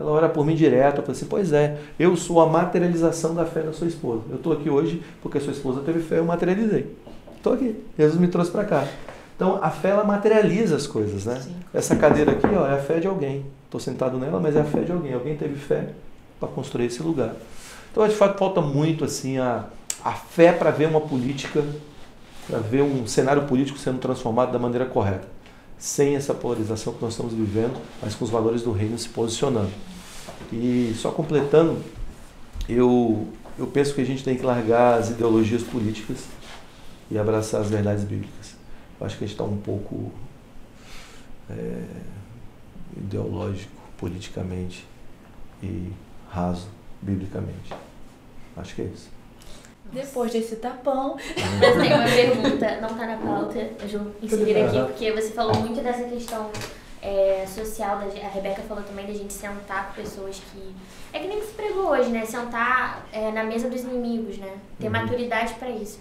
Ela 0.00 0.10
ora 0.10 0.28
por 0.30 0.46
mim 0.46 0.54
direto. 0.54 0.98
Eu 0.98 1.02
falei 1.02 1.12
assim, 1.12 1.26
pois 1.26 1.52
é, 1.52 1.76
eu 1.98 2.16
sou 2.16 2.40
a 2.40 2.46
materialização 2.46 3.34
da 3.34 3.44
fé 3.44 3.60
da 3.60 3.72
sua 3.72 3.86
esposa. 3.86 4.22
Eu 4.30 4.36
estou 4.36 4.54
aqui 4.54 4.70
hoje 4.70 5.02
porque 5.22 5.38
sua 5.38 5.52
esposa 5.52 5.82
teve 5.82 6.00
fé, 6.00 6.18
eu 6.18 6.24
materializei. 6.24 6.96
Estou 7.36 7.52
aqui. 7.52 7.76
Jesus 7.98 8.18
me 8.18 8.26
trouxe 8.26 8.50
para 8.50 8.64
cá. 8.64 8.88
Então 9.36 9.58
a 9.62 9.70
fé 9.70 9.90
ela 9.90 10.04
materializa 10.04 10.76
as 10.76 10.86
coisas, 10.86 11.26
né? 11.26 11.40
Sim. 11.40 11.54
Essa 11.72 11.94
cadeira 11.96 12.32
aqui, 12.32 12.46
ó, 12.46 12.66
é 12.66 12.72
a 12.72 12.78
fé 12.78 12.98
de 12.98 13.06
alguém. 13.06 13.44
Estou 13.66 13.78
sentado 13.78 14.18
nela, 14.18 14.40
mas 14.40 14.56
é 14.56 14.60
a 14.60 14.64
fé 14.64 14.80
de 14.80 14.90
alguém. 14.90 15.12
Alguém 15.12 15.36
teve 15.36 15.56
fé 15.56 15.90
para 16.38 16.48
construir 16.48 16.86
esse 16.86 17.02
lugar. 17.02 17.34
Então 17.92 18.06
de 18.08 18.14
fato 18.14 18.38
falta 18.38 18.62
muito 18.62 19.04
assim 19.04 19.38
a, 19.38 19.64
a 20.02 20.12
fé 20.12 20.52
para 20.52 20.70
ver 20.70 20.88
uma 20.88 21.00
política 21.00 21.62
para 22.48 22.58
ver 22.58 22.82
um 22.82 23.06
cenário 23.06 23.42
político 23.42 23.78
sendo 23.78 23.98
transformado 23.98 24.50
da 24.50 24.58
maneira 24.58 24.84
correta, 24.84 25.28
sem 25.80 26.14
essa 26.14 26.34
polarização 26.34 26.92
que 26.92 27.02
nós 27.02 27.14
estamos 27.14 27.32
vivendo, 27.32 27.80
mas 28.02 28.14
com 28.14 28.24
os 28.24 28.30
valores 28.30 28.62
do 28.62 28.70
reino 28.70 28.98
se 28.98 29.08
posicionando. 29.08 29.72
E 30.52 30.92
só 30.94 31.10
completando, 31.10 31.82
eu, 32.68 33.26
eu 33.58 33.66
penso 33.66 33.94
que 33.94 34.02
a 34.02 34.04
gente 34.04 34.22
tem 34.22 34.36
que 34.36 34.42
largar 34.42 34.98
as 34.98 35.08
ideologias 35.08 35.62
políticas 35.62 36.26
e 37.10 37.18
abraçar 37.18 37.62
as 37.62 37.70
verdades 37.70 38.04
bíblicas. 38.04 38.54
Eu 39.00 39.06
acho 39.06 39.16
que 39.16 39.24
a 39.24 39.26
gente 39.26 39.34
está 39.34 39.44
um 39.44 39.56
pouco 39.56 40.12
é, 41.48 41.82
ideológico 42.98 43.72
politicamente 43.96 44.86
e 45.62 45.90
raso 46.28 46.68
biblicamente. 47.00 47.72
Acho 48.54 48.74
que 48.74 48.82
é 48.82 48.84
isso. 48.84 49.08
Depois 49.92 50.32
desse 50.32 50.56
tapão. 50.56 51.16
Eu 51.62 51.80
tenho 51.80 51.96
uma 51.96 52.04
pergunta, 52.04 52.80
não 52.80 52.90
está 52.90 53.06
na 53.06 53.16
pauta, 53.16 53.58
eu 53.58 53.98
vou 53.98 54.12
inserir 54.22 54.62
aqui, 54.62 54.78
porque 54.80 55.12
você 55.12 55.30
falou 55.30 55.54
muito 55.56 55.80
dessa 55.82 56.04
questão 56.04 56.50
é, 57.02 57.44
social, 57.46 57.98
da, 57.98 58.04
a 58.04 58.28
Rebeca 58.28 58.62
falou 58.62 58.84
também 58.84 59.06
da 59.06 59.12
gente 59.12 59.32
sentar 59.32 59.88
com 59.88 60.02
pessoas 60.02 60.40
que. 60.52 60.74
É 61.12 61.18
que 61.18 61.26
nem 61.26 61.42
se 61.42 61.52
pregou 61.52 61.88
hoje, 61.88 62.10
né? 62.10 62.24
Sentar 62.24 63.06
é, 63.12 63.32
na 63.32 63.42
mesa 63.42 63.68
dos 63.68 63.82
inimigos, 63.82 64.38
né? 64.38 64.52
Ter 64.78 64.86
uhum. 64.86 64.92
maturidade 64.92 65.54
para 65.54 65.70
isso. 65.70 65.98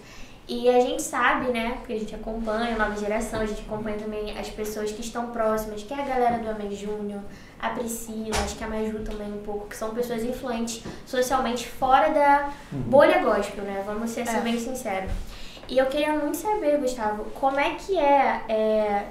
E 0.48 0.67
a 0.67 0.79
gente 0.79 1.03
sabe, 1.03 1.51
né, 1.51 1.75
porque 1.77 1.93
a 1.93 2.00
gente 2.00 2.15
acompanha 2.15 2.74
a 2.74 2.77
nova 2.77 3.00
geração, 3.00 3.39
a 3.39 3.46
gente 3.46 3.62
acompanha 3.62 3.98
também 3.98 4.36
as 4.36 4.50
pessoas 4.50 4.91
que 4.91 5.01
estão 5.01 5.27
próximas, 5.27 5.84
que 5.84 5.93
é 5.93 6.01
a 6.01 6.03
galera 6.03 6.39
do 6.39 6.50
Amém 6.50 6.72
Júnior, 6.72 7.22
a 7.59 7.69
Priscila, 7.69 8.37
acho 8.43 8.55
que 8.55 8.63
a 8.63 8.67
Maju 8.67 8.99
também 9.03 9.31
um 9.31 9.43
pouco, 9.43 9.67
que 9.67 9.75
são 9.75 9.93
pessoas 9.93 10.23
influentes 10.23 10.83
socialmente 11.05 11.67
fora 11.67 12.09
da 12.09 12.49
uhum. 12.71 12.81
bolha 12.81 13.19
gospel, 13.19 13.63
né? 13.63 13.83
Vamos 13.85 14.11
ser 14.11 14.21
assim, 14.21 14.37
é. 14.37 14.41
bem 14.41 14.57
sinceros. 14.57 15.11
E 15.67 15.77
eu 15.77 15.85
queria 15.87 16.13
muito 16.13 16.37
saber, 16.37 16.79
Gustavo, 16.79 17.25
como 17.31 17.59
é 17.59 17.75
que 17.75 17.97
é, 17.97 18.43
é 18.49 19.05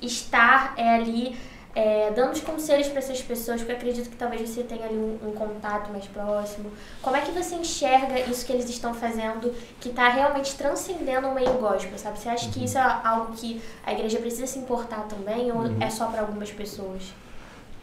estar 0.00 0.74
é, 0.76 0.94
ali 0.94 1.36
é, 1.76 2.10
dando 2.10 2.32
os 2.32 2.40
conselhos 2.40 2.88
para 2.88 3.00
essas 3.00 3.20
pessoas, 3.20 3.58
porque 3.60 3.72
eu 3.72 3.76
acredito 3.76 4.08
que 4.08 4.16
talvez 4.16 4.48
você 4.48 4.62
tenha 4.62 4.86
ali 4.86 4.96
um, 4.96 5.18
um, 5.28 5.32
contato 5.32 5.90
mais 5.90 6.06
próximo. 6.06 6.70
Como 7.02 7.14
é 7.14 7.20
que 7.20 7.30
você 7.32 7.54
enxerga 7.54 8.18
isso 8.20 8.46
que 8.46 8.52
eles 8.52 8.68
estão 8.70 8.94
fazendo, 8.94 9.54
que 9.78 9.90
está 9.90 10.08
realmente 10.08 10.54
transcendendo 10.56 11.28
o 11.28 11.34
meio 11.34 11.52
gospel, 11.54 11.98
sabe? 11.98 12.18
Você 12.18 12.30
acha 12.30 12.50
que 12.50 12.64
isso 12.64 12.78
é 12.78 13.00
algo 13.04 13.34
que 13.34 13.60
a 13.84 13.92
igreja 13.92 14.18
precisa 14.18 14.46
se 14.46 14.58
importar 14.58 15.02
também, 15.02 15.52
ou 15.52 15.58
uhum. 15.58 15.76
é 15.78 15.90
só 15.90 16.06
para 16.06 16.22
algumas 16.22 16.50
pessoas? 16.50 17.02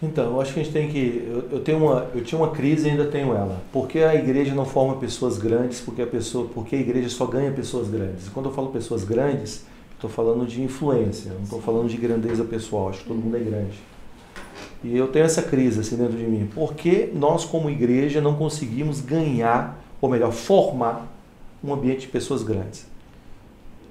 Então, 0.03 0.33
eu 0.33 0.41
acho 0.41 0.53
que 0.53 0.59
a 0.59 0.63
gente 0.63 0.73
tem 0.73 0.89
que. 0.89 1.27
Eu, 1.27 1.57
eu, 1.57 1.59
tenho 1.61 1.79
uma, 1.79 2.07
eu 2.13 2.23
tinha 2.23 2.39
uma 2.39 2.51
crise 2.51 2.87
e 2.87 2.91
ainda 2.91 3.05
tenho 3.05 3.33
ela. 3.33 3.61
Por 3.71 3.87
que 3.87 3.99
a 4.03 4.13
igreja 4.13 4.53
não 4.53 4.65
forma 4.65 4.97
pessoas 4.97 5.37
grandes? 5.37 5.79
Porque 5.79 6.01
a, 6.01 6.07
pessoa, 6.07 6.47
porque 6.53 6.75
a 6.75 6.79
igreja 6.79 7.09
só 7.09 7.25
ganha 7.25 7.51
pessoas 7.51 7.89
grandes. 7.89 8.27
E 8.27 8.29
quando 8.29 8.47
eu 8.47 8.53
falo 8.53 8.69
pessoas 8.69 9.03
grandes, 9.03 9.65
Estou 10.03 10.11
falando 10.11 10.45
de 10.45 10.61
influência, 10.61 11.31
não 11.31 11.43
estou 11.43 11.61
falando 11.61 11.87
de 11.87 11.95
grandeza 11.95 12.43
pessoal, 12.43 12.89
acho 12.89 13.03
que 13.03 13.07
todo 13.07 13.15
mundo 13.15 13.37
é 13.37 13.39
grande. 13.39 13.79
E 14.83 14.97
eu 14.97 15.07
tenho 15.07 15.23
essa 15.23 15.41
crise 15.41 15.79
assim 15.79 15.95
dentro 15.95 16.17
de 16.17 16.25
mim. 16.25 16.45
Por 16.53 16.73
que 16.73 17.09
nós, 17.15 17.45
como 17.45 17.69
igreja, 17.69 18.19
não 18.19 18.35
conseguimos 18.35 18.99
ganhar, 18.99 19.81
ou 20.01 20.09
melhor, 20.09 20.33
formar 20.33 21.09
um 21.63 21.73
ambiente 21.73 22.01
de 22.01 22.07
pessoas 22.09 22.43
grandes? 22.43 22.85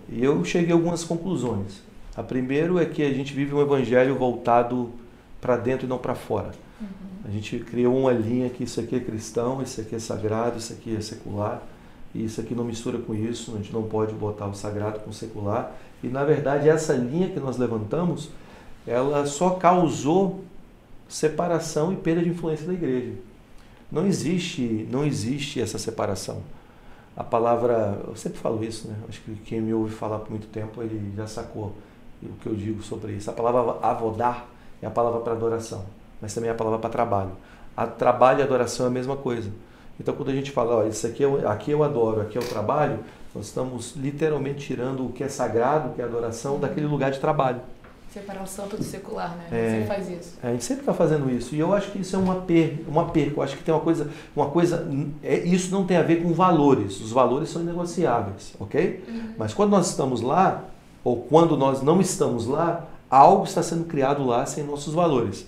E 0.07 0.23
eu 0.23 0.45
cheguei 0.45 0.73
a 0.73 0.75
algumas 0.75 1.03
conclusões. 1.03 1.81
A 2.15 2.23
primeira 2.23 2.83
é 2.83 2.85
que 2.85 3.03
a 3.03 3.11
gente 3.11 3.33
vive 3.33 3.55
um 3.55 3.63
evangelho 3.63 4.15
voltado 4.15 4.91
para 5.43 5.57
dentro 5.57 5.85
e 5.85 5.89
não 5.89 5.99
para 5.99 6.15
fora. 6.15 6.53
Uhum. 6.81 6.87
A 7.27 7.31
gente 7.31 7.59
criou 7.59 7.99
uma 7.99 8.13
linha 8.13 8.49
que 8.49 8.63
isso 8.63 8.81
aqui 8.81 8.97
é 8.97 9.01
cristão, 9.01 9.61
isso 9.61 9.81
aqui 9.81 9.97
é 9.97 9.99
sagrado, 9.99 10.57
isso 10.57 10.73
aqui 10.73 10.97
é 10.97 11.01
secular, 11.01 11.61
e 12.15 12.25
isso 12.25 12.41
aqui 12.41 12.55
não 12.55 12.65
mistura 12.65 12.99
com 12.99 13.13
isso, 13.13 13.53
a 13.55 13.57
gente 13.59 13.73
não 13.73 13.83
pode 13.83 14.15
botar 14.15 14.47
o 14.47 14.55
sagrado 14.55 15.01
com 15.01 15.11
o 15.11 15.13
secular. 15.13 15.73
E 16.03 16.07
na 16.07 16.25
verdade 16.25 16.69
essa 16.69 16.95
linha 16.95 17.29
que 17.29 17.41
nós 17.41 17.59
levantamos, 17.59 18.31
ela 18.87 19.27
só 19.27 19.51
causou 19.51 20.45
separação 21.09 21.93
e 21.93 21.97
perda 21.97 22.23
de 22.23 22.31
influência 22.31 22.67
da 22.67 22.73
igreja. 22.73 23.13
Não 23.91 24.07
existe, 24.07 24.87
não 24.91 25.05
existe 25.05 25.61
essa 25.61 25.77
separação. 25.77 26.41
A 27.17 27.25
palavra, 27.25 28.01
eu 28.07 28.17
sempre 28.17 28.39
falo 28.39 28.65
isso, 28.65 28.89
né? 28.89 28.95
Acho 29.09 29.21
que 29.21 29.35
quem 29.45 29.61
me 29.61 29.75
ouve 29.75 29.95
falar 29.95 30.21
por 30.21 30.31
muito 30.31 30.47
tempo, 30.47 30.83
ele 30.83 31.13
já 31.15 31.27
sacou 31.27 31.75
o 32.23 32.33
que 32.41 32.47
eu 32.47 32.55
digo 32.55 32.83
sobre 32.83 33.13
isso. 33.13 33.29
A 33.29 33.35
palavra 33.35 33.79
avodar 33.83 34.47
é 34.83 34.87
a 34.87 34.91
palavra 34.91 35.21
para 35.21 35.33
adoração, 35.33 35.85
mas 36.21 36.35
também 36.35 36.51
é 36.51 36.53
a 36.53 36.57
palavra 36.57 36.79
para 36.79 36.91
trabalho. 36.91 37.31
A 37.77 37.87
trabalho 37.87 38.41
e 38.41 38.43
adoração 38.43 38.85
é 38.87 38.89
a 38.89 38.93
mesma 38.93 39.17
coisa. 39.17 39.51
Então 39.99 40.15
quando 40.15 40.31
a 40.31 40.35
gente 40.35 40.51
fala, 40.51 40.87
isso 40.89 41.07
aqui 41.07 41.23
eu, 41.23 41.49
aqui 41.49 41.71
eu 41.71 41.83
adoro, 41.83 42.21
aqui 42.21 42.37
é 42.37 42.41
o 42.41 42.45
trabalho, 42.45 42.99
nós 43.35 43.47
estamos 43.47 43.95
literalmente 43.97 44.67
tirando 44.67 45.07
o 45.07 45.13
que 45.13 45.25
é 45.25 45.29
sagrado, 45.29 45.91
o 45.91 45.93
que 45.95 46.03
é 46.03 46.05
adoração, 46.05 46.59
daquele 46.59 46.87
lugar 46.87 47.11
de 47.11 47.19
trabalho. 47.19 47.61
Separar 48.13 48.43
o 48.43 48.47
santo 48.47 48.77
do 48.77 48.85
secular, 48.85 49.35
né? 49.37 49.47
É, 49.51 49.81
Você 49.81 49.87
faz 49.87 50.11
isso. 50.11 50.39
É, 50.43 50.49
a 50.49 50.51
gente 50.51 50.65
sempre 50.65 50.83
está 50.83 50.93
fazendo 50.93 51.31
isso. 51.31 51.55
E 51.55 51.61
eu 51.61 51.73
acho 51.73 51.91
que 51.91 52.01
isso 52.01 52.15
é 52.15 52.19
uma 52.19 52.43
perca. 52.43 52.83
Uma 52.87 53.07
perca. 53.07 53.41
Eu 53.41 53.43
acho 53.43 53.57
que 53.57 53.65
tem 53.65 53.73
uma 53.73 53.81
coisa. 53.81 54.11
Uma 54.37 54.51
coisa 54.51 54.87
é, 55.23 55.39
isso 55.39 55.71
não 55.71 55.87
tem 55.87 55.97
a 55.97 56.03
ver 56.03 56.23
com 56.23 56.31
valores. 56.35 57.01
Os 57.01 57.11
valores 57.11 57.49
são 57.49 57.63
negociáveis, 57.63 58.53
ok? 58.61 59.03
Uhum. 59.09 59.31
Mas 59.39 59.55
quando 59.55 59.71
nós 59.71 59.89
estamos 59.89 60.21
lá, 60.21 60.63
ou 61.03 61.23
quando 61.23 61.57
nós 61.57 61.81
não 61.81 62.03
estamos 62.03 62.47
lá, 62.47 62.85
algo 63.13 63.45
está 63.45 63.63
sendo 63.63 63.85
criado 63.85 64.25
lá 64.25 64.47
sem 64.47 64.65
nossos 64.65 64.95
valores. 64.95 65.47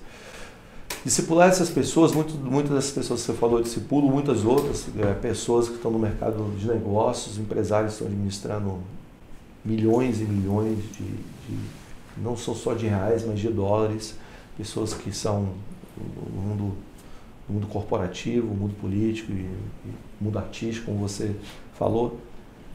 Discipular 1.02 1.48
essas 1.48 1.70
pessoas, 1.70 2.12
muito, 2.12 2.34
muitas 2.34 2.72
dessas 2.74 2.90
pessoas 2.92 3.20
que 3.20 3.26
você 3.26 3.38
falou, 3.38 3.62
discipulo, 3.62 4.10
muitas 4.10 4.44
outras, 4.44 4.86
é, 4.98 5.14
pessoas 5.14 5.68
que 5.68 5.76
estão 5.76 5.90
no 5.90 5.98
mercado 5.98 6.54
de 6.58 6.66
negócios, 6.66 7.38
empresários 7.38 7.92
que 7.92 8.02
estão 8.02 8.08
administrando 8.08 8.78
milhões 9.64 10.20
e 10.20 10.24
milhões 10.24 10.78
de, 10.92 11.04
de, 11.04 11.58
não 12.18 12.36
são 12.36 12.54
só 12.54 12.74
de 12.74 12.86
reais, 12.86 13.24
mas 13.26 13.40
de 13.40 13.48
dólares, 13.48 14.14
pessoas 14.58 14.92
que 14.92 15.10
são 15.10 15.48
no 15.96 16.40
mundo, 16.40 16.76
no 17.48 17.54
mundo 17.54 17.66
corporativo, 17.66 18.46
mundo 18.48 18.74
político 18.78 19.32
e, 19.32 19.36
e 19.86 19.94
mundo 20.20 20.38
artístico, 20.38 20.86
como 20.86 20.98
você 20.98 21.34
falou. 21.78 22.18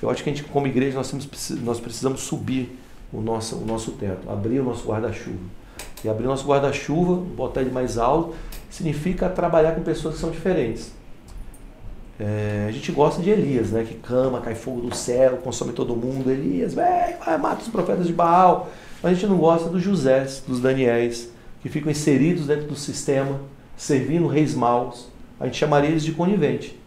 Eu 0.01 0.09
acho 0.09 0.23
que 0.23 0.29
a 0.29 0.33
gente, 0.33 0.47
como 0.47 0.65
igreja, 0.65 0.97
nós, 0.97 1.09
temos, 1.09 1.27
nós 1.61 1.79
precisamos 1.79 2.21
subir 2.21 2.78
o 3.11 3.21
nosso, 3.21 3.55
o 3.57 3.65
nosso 3.65 3.91
teto, 3.93 4.29
abrir 4.29 4.59
o 4.59 4.63
nosso 4.63 4.87
guarda-chuva 4.87 5.59
e 6.03 6.09
abrir 6.09 6.25
nosso 6.25 6.47
guarda-chuva, 6.47 7.15
botar 7.15 7.61
ele 7.61 7.71
mais 7.71 7.97
alto, 7.97 8.35
significa 8.69 9.29
trabalhar 9.29 9.73
com 9.73 9.81
pessoas 9.81 10.15
que 10.15 10.21
são 10.21 10.31
diferentes. 10.31 10.93
É, 12.19 12.65
a 12.67 12.71
gente 12.71 12.91
gosta 12.91 13.21
de 13.21 13.29
Elias, 13.29 13.71
né? 13.71 13.85
Que 13.87 13.95
cama, 13.95 14.41
cai 14.41 14.53
fogo 14.53 14.81
do 14.81 14.93
céu, 14.93 15.37
consome 15.37 15.71
todo 15.71 15.95
mundo. 15.95 16.29
Elias, 16.29 16.73
vai, 16.73 17.17
mata 17.39 17.61
os 17.61 17.69
profetas 17.69 18.05
de 18.05 18.13
Baal. 18.13 18.69
Mas 19.01 19.11
a 19.11 19.15
gente 19.15 19.27
não 19.27 19.37
gosta 19.37 19.69
dos 19.69 19.81
José, 19.81 20.27
dos 20.45 20.59
Daniéis, 20.59 21.29
que 21.61 21.69
ficam 21.69 21.89
inseridos 21.89 22.47
dentro 22.47 22.67
do 22.67 22.75
sistema, 22.75 23.39
servindo 23.77 24.27
reis 24.27 24.53
maus. 24.53 25.07
A 25.39 25.45
gente 25.45 25.57
chamaria 25.57 25.89
eles 25.89 26.03
de 26.03 26.11
conivente. 26.11 26.77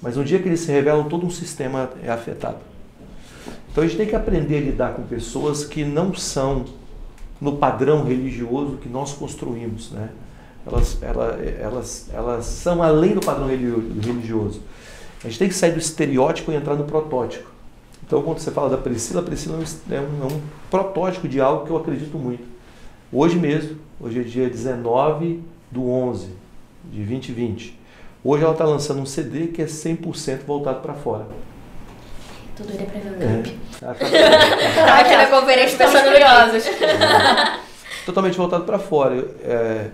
Mas 0.00 0.16
no 0.16 0.24
dia 0.24 0.38
que 0.38 0.48
eles 0.48 0.60
se 0.60 0.72
revelam, 0.72 1.04
todo 1.04 1.26
um 1.26 1.30
sistema 1.30 1.90
é 2.02 2.10
afetado. 2.10 2.58
Então 3.76 3.84
a 3.84 3.86
gente 3.86 3.98
tem 3.98 4.06
que 4.06 4.16
aprender 4.16 4.56
a 4.56 4.60
lidar 4.60 4.94
com 4.94 5.02
pessoas 5.02 5.62
que 5.62 5.84
não 5.84 6.14
são 6.14 6.64
no 7.38 7.58
padrão 7.58 8.04
religioso 8.04 8.78
que 8.78 8.88
nós 8.88 9.12
construímos. 9.12 9.90
Né? 9.90 10.08
Elas, 10.66 10.98
elas, 11.02 12.10
elas, 12.10 12.46
são 12.46 12.82
além 12.82 13.12
do 13.12 13.20
padrão 13.20 13.48
religioso. 13.48 14.62
A 15.22 15.28
gente 15.28 15.38
tem 15.38 15.48
que 15.48 15.54
sair 15.54 15.72
do 15.72 15.78
estereótipo 15.78 16.50
e 16.50 16.54
entrar 16.54 16.74
no 16.74 16.84
protótipo. 16.84 17.50
Então, 18.02 18.22
quando 18.22 18.38
você 18.38 18.50
fala 18.50 18.70
da 18.70 18.78
Priscila, 18.78 19.20
a 19.20 19.24
Priscila 19.24 19.62
é 19.90 20.00
um, 20.00 20.22
é 20.22 20.32
um 20.32 20.40
protótipo 20.70 21.28
de 21.28 21.38
algo 21.38 21.66
que 21.66 21.70
eu 21.70 21.76
acredito 21.76 22.16
muito. 22.16 22.44
Hoje 23.12 23.36
mesmo, 23.36 23.76
hoje 24.00 24.20
é 24.20 24.22
dia 24.22 24.48
19 24.48 25.42
do 25.70 25.86
11 25.86 26.28
de 26.90 27.04
2020. 27.04 27.78
Hoje 28.24 28.42
ela 28.42 28.52
está 28.52 28.64
lançando 28.64 29.02
um 29.02 29.06
CD 29.06 29.48
que 29.48 29.60
é 29.60 29.66
100% 29.66 30.46
voltado 30.46 30.80
para 30.80 30.94
fora. 30.94 31.26
Tô 32.56 32.64
doida 32.64 32.84
pra 32.84 33.00
ver 33.00 33.10
o 33.10 33.42
clipe. 33.42 33.58
É. 33.60 33.66
Tá 34.86 35.00
aqui 35.00 35.16
na 35.16 35.26
conferência, 35.26 35.76
pessoas 35.76 36.02
curiosas. 36.02 36.64
Totalmente 38.06 38.36
voltado 38.36 38.64
para 38.64 38.78
fora. 38.78 39.16
É, 39.42 39.90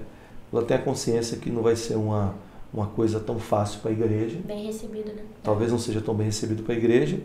ela 0.52 0.62
tem 0.62 0.76
a 0.76 0.81
consciência 0.81 1.38
que 1.38 1.50
não 1.50 1.62
vai 1.62 1.75
ser 1.75 1.97
uma, 1.97 2.35
uma 2.73 2.87
coisa 2.87 3.19
tão 3.19 3.40
fácil 3.40 3.81
para 3.81 3.90
a 3.90 3.92
igreja. 3.92 4.38
Bem 4.45 4.66
recebido, 4.66 5.09
né? 5.09 5.23
Talvez 5.42 5.73
não 5.73 5.78
seja 5.78 6.00
tão 6.00 6.14
bem 6.14 6.26
recebido 6.26 6.62
para 6.62 6.75
a 6.75 6.78
igreja, 6.78 7.19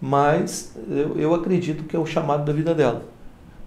mas 0.00 0.74
eu, 0.88 1.18
eu 1.18 1.34
acredito 1.34 1.84
que 1.84 1.94
é 1.94 1.98
o 1.98 2.06
chamado 2.06 2.44
da 2.44 2.52
vida 2.52 2.74
dela. 2.74 3.02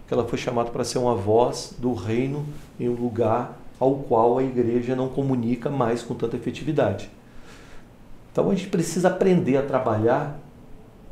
Que 0.08 0.14
ela 0.14 0.26
foi 0.26 0.40
chamada 0.40 0.72
para 0.72 0.84
ser 0.84 0.98
uma 0.98 1.14
voz 1.14 1.74
do 1.78 1.94
reino 1.94 2.46
em 2.80 2.90
um 2.90 2.94
lugar 2.94 3.58
ao 3.80 3.96
qual 3.96 4.40
a 4.40 4.44
igreja 4.44 4.96
não 4.96 5.10
comunica 5.10 5.70
mais 5.70 6.02
com 6.02 6.16
tanta 6.16 6.36
efetividade. 6.36 7.12
Então 8.32 8.50
a 8.50 8.56
gente 8.56 8.70
precisa 8.70 9.10
aprender 9.10 9.58
a 9.58 9.62
trabalhar 9.62 10.40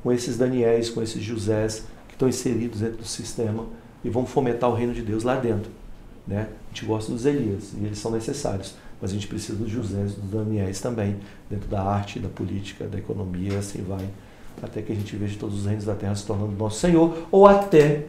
com 0.03 0.12
esses 0.12 0.38
Daniéis, 0.38 0.89
com 0.89 1.01
esses 1.01 1.24
Josés 1.24 1.86
que 2.07 2.13
estão 2.13 2.27
inseridos 2.27 2.81
dentro 2.81 2.98
do 2.98 3.05
sistema 3.05 3.65
e 4.03 4.10
vão 4.10 4.25
fomentar 4.25 4.69
o 4.69 4.74
reino 4.74 4.93
de 4.93 5.01
Deus 5.01 5.24
lá 5.24 5.38
dentro. 5.38 5.72
Né? 6.27 6.50
A 6.65 6.69
gente 6.69 6.86
gosta 6.86 7.12
dos 7.12 7.25
Elias 7.25 7.72
e 7.79 7.86
eles 7.86 7.98
são 7.98 8.12
necessários, 8.12 8.75
mas 9.01 9.12
a 9.12 9.13
gente 9.13 9.27
precisa 9.27 9.57
dos 9.57 9.69
Josés 9.69 10.13
e 10.13 10.19
dos 10.19 10.29
Daniéis 10.29 10.79
também, 10.81 11.17
dentro 11.50 11.69
da 11.69 11.81
arte, 11.81 12.19
da 12.19 12.29
política, 12.29 12.86
da 12.86 12.98
economia, 12.98 13.57
assim 13.57 13.81
vai, 13.81 14.07
até 14.62 14.81
que 14.81 14.91
a 14.91 14.95
gente 14.95 15.15
veja 15.15 15.38
todos 15.39 15.60
os 15.60 15.65
reinos 15.65 15.86
da 15.86 15.95
terra 15.95 16.15
se 16.15 16.25
tornando 16.25 16.51
nosso 16.51 16.79
Senhor, 16.79 17.27
ou 17.31 17.48
até 17.48 18.05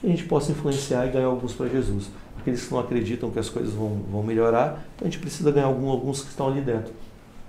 que 0.00 0.06
a 0.06 0.10
gente 0.10 0.24
possa 0.24 0.50
influenciar 0.50 1.06
e 1.06 1.10
ganhar 1.10 1.26
alguns 1.26 1.52
para 1.52 1.68
Jesus. 1.68 2.10
Aqueles 2.38 2.64
que 2.64 2.72
não 2.72 2.80
acreditam 2.80 3.30
que 3.30 3.38
as 3.38 3.48
coisas 3.48 3.72
vão, 3.72 4.00
vão 4.10 4.22
melhorar, 4.22 4.84
então 4.96 5.06
a 5.06 5.10
gente 5.10 5.20
precisa 5.20 5.50
ganhar 5.50 5.66
algum, 5.66 5.88
alguns 5.88 6.22
que 6.22 6.28
estão 6.28 6.48
ali 6.48 6.60
dentro. 6.60 6.92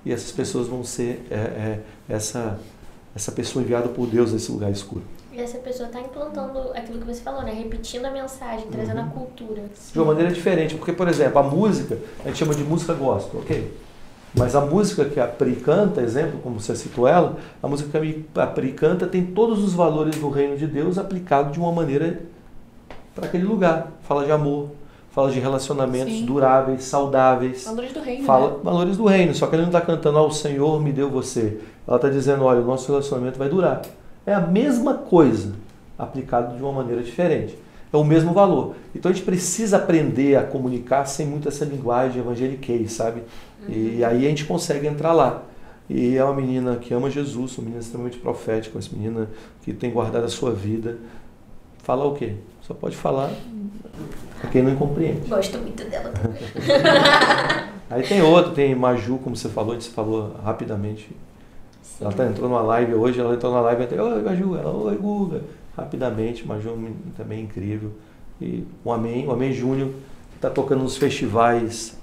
E 0.06 0.12
essas 0.12 0.32
pessoas 0.32 0.68
vão 0.68 0.84
ser 0.84 1.26
é, 1.32 1.36
é, 1.36 1.82
essa 2.08 2.60
essa 3.16 3.32
pessoa 3.32 3.64
enviada 3.64 3.88
por 3.88 4.08
Deus 4.08 4.34
nesse 4.34 4.52
lugar 4.52 4.70
escuro. 4.72 5.04
E 5.32 5.40
essa 5.40 5.58
pessoa 5.58 5.88
está 5.88 6.00
implantando 6.00 6.72
aquilo 6.74 7.00
que 7.00 7.08
você 7.08 7.22
falou, 7.22 7.44
né? 7.44 7.54
Repetindo 7.54 8.06
a 8.06 8.12
mensagem, 8.12 8.68
trazendo 8.68 9.00
uhum. 9.00 9.06
a 9.06 9.10
cultura. 9.10 9.64
De 9.92 10.00
uma 10.00 10.08
maneira 10.08 10.32
diferente, 10.32 10.76
porque, 10.76 10.94
por 10.94 11.08
exemplo, 11.08 11.40
a 11.40 11.44
música, 11.44 11.98
a 12.24 12.28
gente 12.28 12.38
chama 12.38 12.54
de 12.54 12.64
música 12.64 12.94
gospel, 12.94 13.42
ok? 13.42 13.74
Mas 14.38 14.54
a 14.54 14.62
música 14.62 15.06
que 15.06 15.20
a 15.20 15.28
Pri 15.28 15.56
canta, 15.56 16.02
exemplo, 16.02 16.40
como 16.44 16.60
você 16.60 16.76
citou 16.76 17.08
ela, 17.08 17.38
a 17.64 17.68
música 17.68 18.00
que 18.00 18.26
a 18.36 18.48
Pri 18.48 18.74
canta 18.74 19.08
tem 19.08 19.26
todos 19.26 19.64
os 19.64 19.74
valores 19.74 20.18
do 20.18 20.30
reino 20.30 20.58
de 20.58 20.68
Deus 20.68 20.98
aplicados 20.98 21.54
de 21.54 21.60
uma 21.60 21.72
maneira 21.72 22.22
para 23.14 23.26
aquele 23.26 23.46
lugar. 23.46 23.94
Fala 24.04 24.26
de 24.26 24.32
amor, 24.32 24.72
fala 25.12 25.32
de 25.32 25.40
relacionamentos 25.40 26.14
Sim. 26.14 26.26
duráveis, 26.26 26.84
saudáveis. 26.84 27.64
Valores 27.64 27.94
do 27.94 28.02
reino. 28.02 28.26
Fala 28.26 28.50
né? 28.52 28.58
valores 28.62 28.98
do 28.98 29.06
reino. 29.06 29.34
Só 29.34 29.48
que 29.48 29.56
ele 29.56 29.62
não 29.62 29.70
está 29.70 29.80
cantando, 29.80 30.18
ao 30.18 30.28
oh, 30.28 30.32
Senhor 30.32 30.82
me 30.82 30.92
deu 30.92 31.10
você. 31.10 31.62
Ela 31.88 31.98
está 31.98 32.10
dizendo, 32.10 32.44
olha, 32.44 32.62
o 32.62 32.66
nosso 32.66 32.88
relacionamento 32.92 33.38
vai 33.38 33.50
durar. 33.50 33.82
É 34.26 34.34
a 34.34 34.42
mesma 34.42 34.96
coisa, 34.96 35.54
aplicado 35.98 36.56
de 36.56 36.62
uma 36.62 36.72
maneira 36.72 37.04
diferente. 37.04 37.58
É 37.94 37.98
o 37.98 38.04
mesmo 38.04 38.34
valor. 38.34 38.76
Então 38.94 39.12
a 39.12 39.14
gente 39.14 39.24
precisa 39.24 39.78
aprender 39.78 40.36
a 40.36 40.44
comunicar 40.44 41.06
sem 41.06 41.26
muito 41.26 41.48
essa 41.48 41.64
linguagem 41.64 42.22
evangeliquez, 42.22 42.92
sabe? 42.92 43.22
Uhum. 43.68 43.74
E 43.74 44.04
aí 44.04 44.26
a 44.26 44.30
gente 44.30 44.46
consegue 44.46 44.88
entrar 44.88 45.14
lá. 45.14 45.44
E 45.88 46.18
é 46.18 46.24
uma 46.24 46.34
menina 46.34 46.78
que 46.78 46.94
ama 46.94 47.12
Jesus, 47.12 47.58
uma 47.58 47.66
menina 47.66 47.82
extremamente 47.82 48.18
profética, 48.18 48.78
uma 48.78 48.98
menina 48.98 49.30
que 49.62 49.72
tem 49.72 49.92
guardado 49.92 50.26
a 50.26 50.30
sua 50.30 50.52
vida. 50.52 50.98
Falar 51.84 52.06
o 52.06 52.16
quê? 52.16 52.34
Só 52.64 52.74
pode 52.74 52.96
falar 52.96 53.30
Pra 54.42 54.50
quem 54.50 54.62
não 54.62 54.76
compreende. 54.76 55.28
Gosto 55.30 55.58
muito 55.60 55.84
dela 55.86 56.12
também. 56.12 56.42
Aí 57.90 58.04
tem 58.04 58.22
outro, 58.22 58.52
tem 58.52 58.76
Maju, 58.76 59.20
como 59.20 59.36
você 59.36 59.48
falou, 59.48 59.80
você 59.80 59.90
falou 59.90 60.36
rapidamente. 60.44 61.10
Sim. 61.86 62.06
Ela 62.06 62.14
tá, 62.14 62.26
entrou 62.26 62.50
numa 62.50 62.62
live 62.62 62.96
hoje, 62.96 63.20
ela 63.20 63.36
entrou 63.36 63.54
na 63.54 63.62
live 63.62 63.88
e 63.96 64.00
oi 64.00 64.22
Maju, 64.22 64.58
ela, 64.58 64.72
oi 64.72 64.98
Guga. 64.98 65.42
Rapidamente, 65.78 66.46
Maju 66.46 66.78
também 67.16 67.40
é 67.40 67.42
incrível. 67.44 67.92
E 68.42 68.66
o 68.84 68.92
Amém, 68.92 69.28
o 69.28 69.32
Amém 69.32 69.54
Júnior, 69.54 69.92
que 70.34 70.40
tá 70.40 70.50
tocando 70.50 70.84
nos 70.84 70.98
festivais 70.98 71.96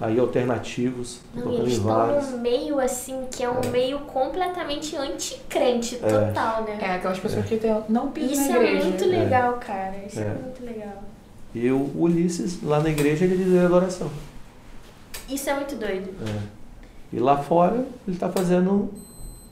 aí 0.00 0.18
alternativos. 0.18 1.20
Não, 1.34 1.52
eles 1.52 1.74
estão 1.74 2.20
num 2.20 2.38
meio 2.38 2.78
assim, 2.78 3.26
que 3.30 3.42
é 3.42 3.50
um 3.50 3.60
é. 3.60 3.66
meio 3.70 3.98
completamente 4.00 4.96
anticrente, 4.96 5.96
é. 5.96 5.98
total, 5.98 6.64
né? 6.64 6.78
É, 6.80 6.94
aquelas 6.94 7.18
pessoas 7.18 7.44
que 7.46 7.56
tem, 7.56 7.82
não 7.88 8.10
pisam 8.10 8.32
Isso 8.32 8.52
na 8.52 8.56
igreja. 8.56 8.78
é 8.78 8.84
muito 8.84 9.04
legal, 9.06 9.52
cara. 9.54 9.96
Isso 10.06 10.20
é. 10.20 10.22
é. 10.22 10.34
muito 10.34 10.64
legal. 10.64 11.02
E 11.54 11.70
o 11.70 11.90
Ulisses, 11.96 12.62
lá 12.62 12.80
na 12.80 12.90
igreja, 12.90 13.24
ele 13.24 13.36
diz 13.36 13.64
adoração. 13.64 14.10
Isso 15.28 15.50
é 15.50 15.54
muito 15.54 15.74
doido. 15.76 16.10
É. 16.28 16.60
E 17.12 17.18
lá 17.18 17.36
fora, 17.38 17.84
ele 18.06 18.16
está 18.16 18.28
fazendo 18.28 18.90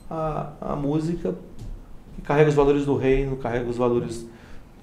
a, 0.09 0.49
a 0.61 0.75
música 0.75 1.35
que 2.15 2.21
carrega 2.21 2.49
os 2.49 2.55
valores 2.55 2.85
do 2.85 2.95
reino, 2.95 3.37
carrega 3.37 3.69
os 3.69 3.77
valores 3.77 4.25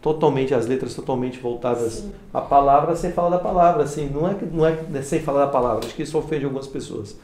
totalmente, 0.00 0.54
as 0.54 0.66
letras 0.66 0.94
totalmente 0.94 1.38
voltadas 1.40 1.94
Sim. 1.94 2.12
à 2.32 2.40
palavra, 2.40 2.94
sem 2.94 3.10
falar 3.12 3.30
da 3.30 3.38
palavra. 3.38 3.82
Assim, 3.82 4.08
não, 4.08 4.28
é, 4.28 4.36
não 4.52 4.64
é 4.66 5.02
sem 5.02 5.20
falar 5.20 5.46
da 5.46 5.50
palavra, 5.50 5.84
acho 5.84 5.94
que 5.94 6.02
isso 6.02 6.16
ofende 6.16 6.44
algumas 6.44 6.66
pessoas. 6.66 7.16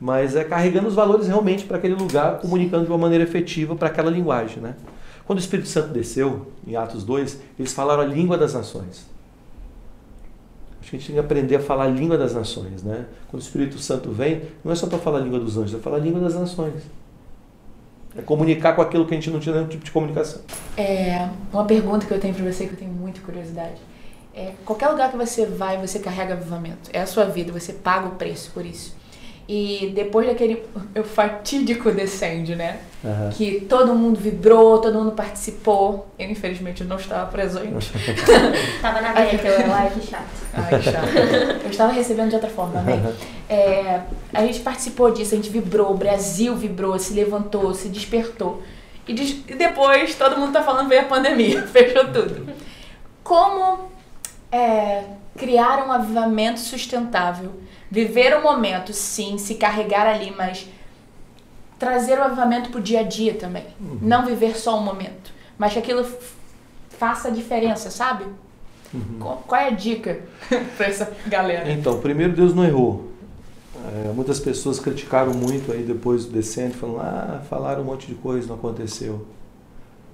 Mas 0.00 0.34
é 0.34 0.42
carregando 0.42 0.88
os 0.88 0.94
valores 0.94 1.26
realmente 1.26 1.64
para 1.64 1.76
aquele 1.76 1.94
lugar, 1.94 2.38
comunicando 2.38 2.86
de 2.86 2.90
uma 2.90 2.96
maneira 2.96 3.24
efetiva 3.24 3.76
para 3.76 3.88
aquela 3.88 4.10
linguagem. 4.10 4.62
Né? 4.62 4.74
Quando 5.26 5.38
o 5.38 5.42
Espírito 5.42 5.68
Santo 5.68 5.88
desceu, 5.88 6.46
em 6.66 6.74
Atos 6.74 7.04
2, 7.04 7.40
eles 7.58 7.72
falaram 7.74 8.02
a 8.02 8.06
língua 8.06 8.38
das 8.38 8.54
nações. 8.54 9.06
Acho 10.80 10.90
que 10.90 10.96
a 10.96 10.98
gente 10.98 11.06
tem 11.08 11.14
que 11.16 11.20
aprender 11.20 11.56
a 11.56 11.60
falar 11.60 11.84
a 11.84 11.88
língua 11.88 12.16
das 12.16 12.32
nações, 12.32 12.82
né? 12.82 13.04
Quando 13.28 13.42
o 13.42 13.44
Espírito 13.44 13.78
Santo 13.78 14.10
vem, 14.10 14.42
não 14.64 14.72
é 14.72 14.74
só 14.74 14.86
para 14.86 14.98
falar 14.98 15.18
a 15.18 15.20
língua 15.20 15.38
dos 15.38 15.58
anjos, 15.58 15.74
é 15.74 15.78
falar 15.78 15.98
a 15.98 16.00
língua 16.00 16.20
das 16.20 16.34
nações. 16.34 16.82
É 18.16 18.22
comunicar 18.22 18.74
com 18.74 18.82
aquilo 18.82 19.06
que 19.06 19.14
a 19.14 19.16
gente 19.16 19.30
não 19.30 19.38
tinha 19.38 19.54
nenhum 19.54 19.68
tipo 19.68 19.84
de 19.84 19.90
comunicação. 19.90 20.40
É, 20.76 21.28
uma 21.52 21.64
pergunta 21.64 22.06
que 22.06 22.12
eu 22.12 22.18
tenho 22.18 22.34
para 22.34 22.44
você 22.44 22.66
que 22.66 22.72
eu 22.72 22.78
tenho 22.78 22.90
muita 22.90 23.20
curiosidade. 23.20 23.80
É, 24.34 24.52
qualquer 24.64 24.88
lugar 24.88 25.10
que 25.10 25.16
você 25.16 25.46
vai, 25.46 25.78
você 25.78 25.98
carrega 25.98 26.34
avivamento. 26.34 26.90
É 26.92 27.00
a 27.00 27.06
sua 27.06 27.24
vida, 27.24 27.52
você 27.52 27.72
paga 27.72 28.08
o 28.08 28.12
preço 28.12 28.50
por 28.52 28.64
isso. 28.64 28.96
E 29.52 29.90
depois 29.96 30.28
daquele 30.28 30.62
fatídico 31.02 31.90
descende, 31.90 32.54
né? 32.54 32.78
Uhum. 33.02 33.30
Que 33.30 33.62
todo 33.62 33.92
mundo 33.96 34.20
vibrou, 34.20 34.78
todo 34.78 34.96
mundo 34.96 35.10
participou. 35.10 36.06
Eu, 36.16 36.30
infelizmente, 36.30 36.84
não 36.84 36.94
estava 36.94 37.28
presente. 37.28 37.90
Tava 38.80 39.00
na 39.00 39.12
beca, 39.12 39.48
eu 39.48 39.54
era 39.54 39.66
lá, 39.66 39.90
que 39.90 40.06
chato. 40.06 40.28
Ai, 40.54 40.80
chato. 40.80 41.08
Eu 41.64 41.70
estava 41.70 41.92
recebendo 41.92 42.28
de 42.28 42.36
outra 42.36 42.48
forma, 42.48 42.80
né? 42.82 43.12
É, 43.48 44.02
a 44.32 44.46
gente 44.46 44.60
participou 44.60 45.10
disso, 45.10 45.34
a 45.34 45.36
gente 45.36 45.50
vibrou, 45.50 45.90
o 45.90 45.96
Brasil 45.96 46.54
vibrou, 46.54 46.96
se 46.96 47.12
levantou, 47.12 47.74
se 47.74 47.88
despertou. 47.88 48.62
E, 49.08 49.12
des 49.12 49.30
e 49.48 49.56
depois 49.56 50.14
todo 50.14 50.38
mundo 50.38 50.52
tá 50.52 50.62
falando 50.62 50.88
veio 50.88 51.00
a 51.00 51.06
pandemia, 51.06 51.62
fechou 51.66 52.04
tudo. 52.12 52.46
Como 53.24 53.90
é, 54.52 55.02
criar 55.36 55.84
um 55.88 55.90
avivamento 55.90 56.60
sustentável? 56.60 57.50
Viver 57.90 58.36
o 58.36 58.42
momento, 58.42 58.92
sim, 58.92 59.36
se 59.36 59.56
carregar 59.56 60.06
ali, 60.06 60.32
mas 60.36 60.68
trazer 61.78 62.18
o 62.18 62.22
avivamento 62.22 62.70
pro 62.70 62.80
dia 62.80 63.00
a 63.00 63.02
dia 63.02 63.34
também. 63.34 63.66
Uhum. 63.80 63.98
Não 64.02 64.24
viver 64.24 64.56
só 64.56 64.78
um 64.78 64.82
momento, 64.82 65.32
mas 65.58 65.72
que 65.72 65.78
aquilo 65.78 66.06
faça 66.90 67.28
a 67.28 67.30
diferença, 67.30 67.90
sabe? 67.90 68.24
Uhum. 68.92 69.40
Qual 69.46 69.60
é 69.60 69.68
a 69.68 69.70
dica 69.70 70.20
para 70.76 70.86
essa 70.86 71.12
galera? 71.26 71.70
Então, 71.72 72.00
primeiro, 72.00 72.32
Deus 72.32 72.54
não 72.54 72.64
errou. 72.64 73.10
É, 73.74 74.12
muitas 74.12 74.38
pessoas 74.38 74.78
criticaram 74.78 75.32
muito 75.32 75.72
aí 75.72 75.82
depois 75.82 76.26
do 76.26 76.32
descendo, 76.32 76.74
falando, 76.74 77.00
ah, 77.00 77.42
falaram 77.48 77.82
um 77.82 77.86
monte 77.86 78.06
de 78.06 78.14
coisa, 78.14 78.46
não 78.46 78.56
aconteceu. 78.56 79.26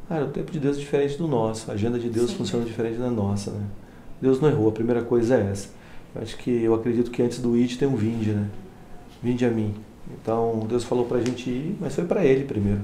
Cara, 0.09 0.25
o 0.25 0.29
tempo 0.29 0.53
de 0.53 0.61
Deus 0.61 0.77
é 0.77 0.81
diferente 0.81 1.19
do 1.19 1.27
nosso, 1.27 1.69
a 1.71 1.75
agenda 1.75 1.99
de 1.99 2.09
Deus 2.09 2.31
Sim. 2.31 2.37
funciona 2.37 2.65
diferente 2.65 2.97
da 2.97 3.11
nossa, 3.11 3.51
né? 3.51 3.67
Deus 4.21 4.41
não 4.41 4.49
errou, 4.49 4.69
a 4.69 4.73
primeira 4.73 5.03
coisa 5.03 5.37
é 5.37 5.51
essa. 5.51 5.71
Acho 6.21 6.37
que 6.37 6.51
eu 6.51 6.75
acredito 6.75 7.11
que 7.11 7.23
antes 7.23 7.39
do 7.39 7.55
it 7.55 7.79
tem 7.79 7.87
um 7.87 7.97
vinde, 7.97 8.31
né? 8.31 8.49
Vinde 9.23 9.45
a 9.45 9.51
mim. 9.51 9.75
Então 10.21 10.67
Deus 10.69 10.85
falou 10.85 11.07
para 11.07 11.19
a 11.19 11.21
gente 11.21 11.49
ir, 11.51 11.77
mas 11.81 11.95
foi 11.95 12.05
para 12.05 12.25
Ele 12.25 12.45
primeiro. 12.45 12.83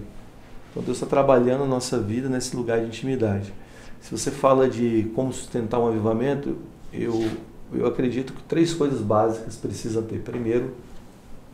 Então 0.71 0.83
Deus 0.83 0.97
está 0.97 1.07
trabalhando 1.07 1.65
a 1.65 1.67
nossa 1.67 1.99
vida 1.99 2.29
nesse 2.29 2.57
lugar 2.57 2.81
de 2.81 2.87
intimidade. 2.87 3.53
Se 4.01 4.11
você 4.11 4.31
fala 4.31 4.69
de 4.69 5.11
como 5.15 5.33
sustentar 5.33 5.79
um 5.79 5.87
avivamento, 5.87 6.57
eu, 6.93 7.25
eu 7.73 7.87
acredito 7.87 8.33
que 8.33 8.43
três 8.43 8.75
coisas 8.75 9.01
básicas 9.01 9.57
precisa 9.57 10.03
ter. 10.03 10.19
Primeiro, 10.21 10.75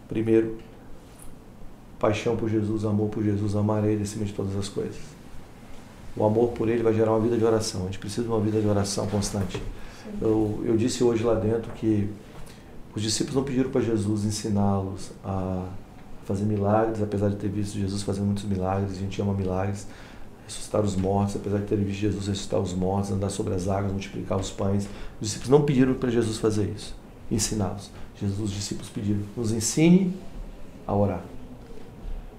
primeiro, 0.09 0.57
paixão 1.99 2.37
por 2.37 2.49
Jesus, 2.49 2.85
amor 2.85 3.11
por 3.11 3.23
Jesus, 3.23 3.55
amar 3.55 3.85
Ele 3.85 4.03
acima 4.03 4.25
de 4.25 4.33
todas 4.33 4.57
as 4.57 4.69
coisas. 4.69 4.97
O 6.17 6.25
amor 6.25 6.49
por 6.53 6.69
Ele 6.69 6.83
vai 6.83 6.95
gerar 6.95 7.12
uma 7.12 7.21
vida 7.21 7.37
de 7.37 7.45
oração. 7.45 7.83
A 7.83 7.85
gente 7.87 7.99
precisa 7.99 8.23
de 8.23 8.29
uma 8.29 8.41
vida 8.41 8.61
de 8.61 8.67
oração 8.67 9.07
constante. 9.07 9.61
Eu, 10.21 10.62
eu 10.64 10.77
disse 10.77 11.03
hoje 11.05 11.23
lá 11.23 11.35
dentro 11.35 11.73
que 11.73 12.09
os 12.94 13.03
discípulos 13.03 13.37
não 13.37 13.44
pediram 13.44 13.71
para 13.71 13.81
Jesus 13.81 14.25
ensiná-los 14.25 15.12
a 15.25 15.68
fazer 16.25 16.44
milagres, 16.44 17.01
apesar 17.03 17.31
de 17.31 17.37
ter 17.37 17.49
visto 17.49 17.79
Jesus 17.79 18.03
fazendo 18.03 18.27
muitos 18.27 18.44
milagres, 18.44 18.92
a 18.92 18.94
gente 18.97 19.21
ama 19.23 19.33
milagres, 19.33 19.87
ressuscitar 20.47 20.83
os 20.83 20.97
mortos, 20.97 21.37
apesar 21.37 21.59
de 21.59 21.66
ter 21.66 21.77
visto 21.77 22.01
Jesus 22.01 22.27
ressuscitar 22.27 22.61
os 22.61 22.75
mortos, 22.75 23.11
andar 23.11 23.31
sobre 23.31 23.55
as 23.55 23.68
águas, 23.68 23.92
multiplicar 23.92 24.38
os 24.38 24.51
pães. 24.51 24.88
Os 25.21 25.29
discípulos 25.29 25.51
não 25.51 25.62
pediram 25.62 25.94
para 25.94 26.11
Jesus 26.11 26.38
fazer 26.38 26.73
isso, 26.75 26.94
ensiná-los. 27.31 27.90
Jesus, 28.21 28.40
os 28.40 28.51
discípulos 28.51 28.90
pediram, 28.90 29.21
nos 29.37 29.53
ensine 29.53 30.14
a 30.87 30.94
orar. 30.94 31.23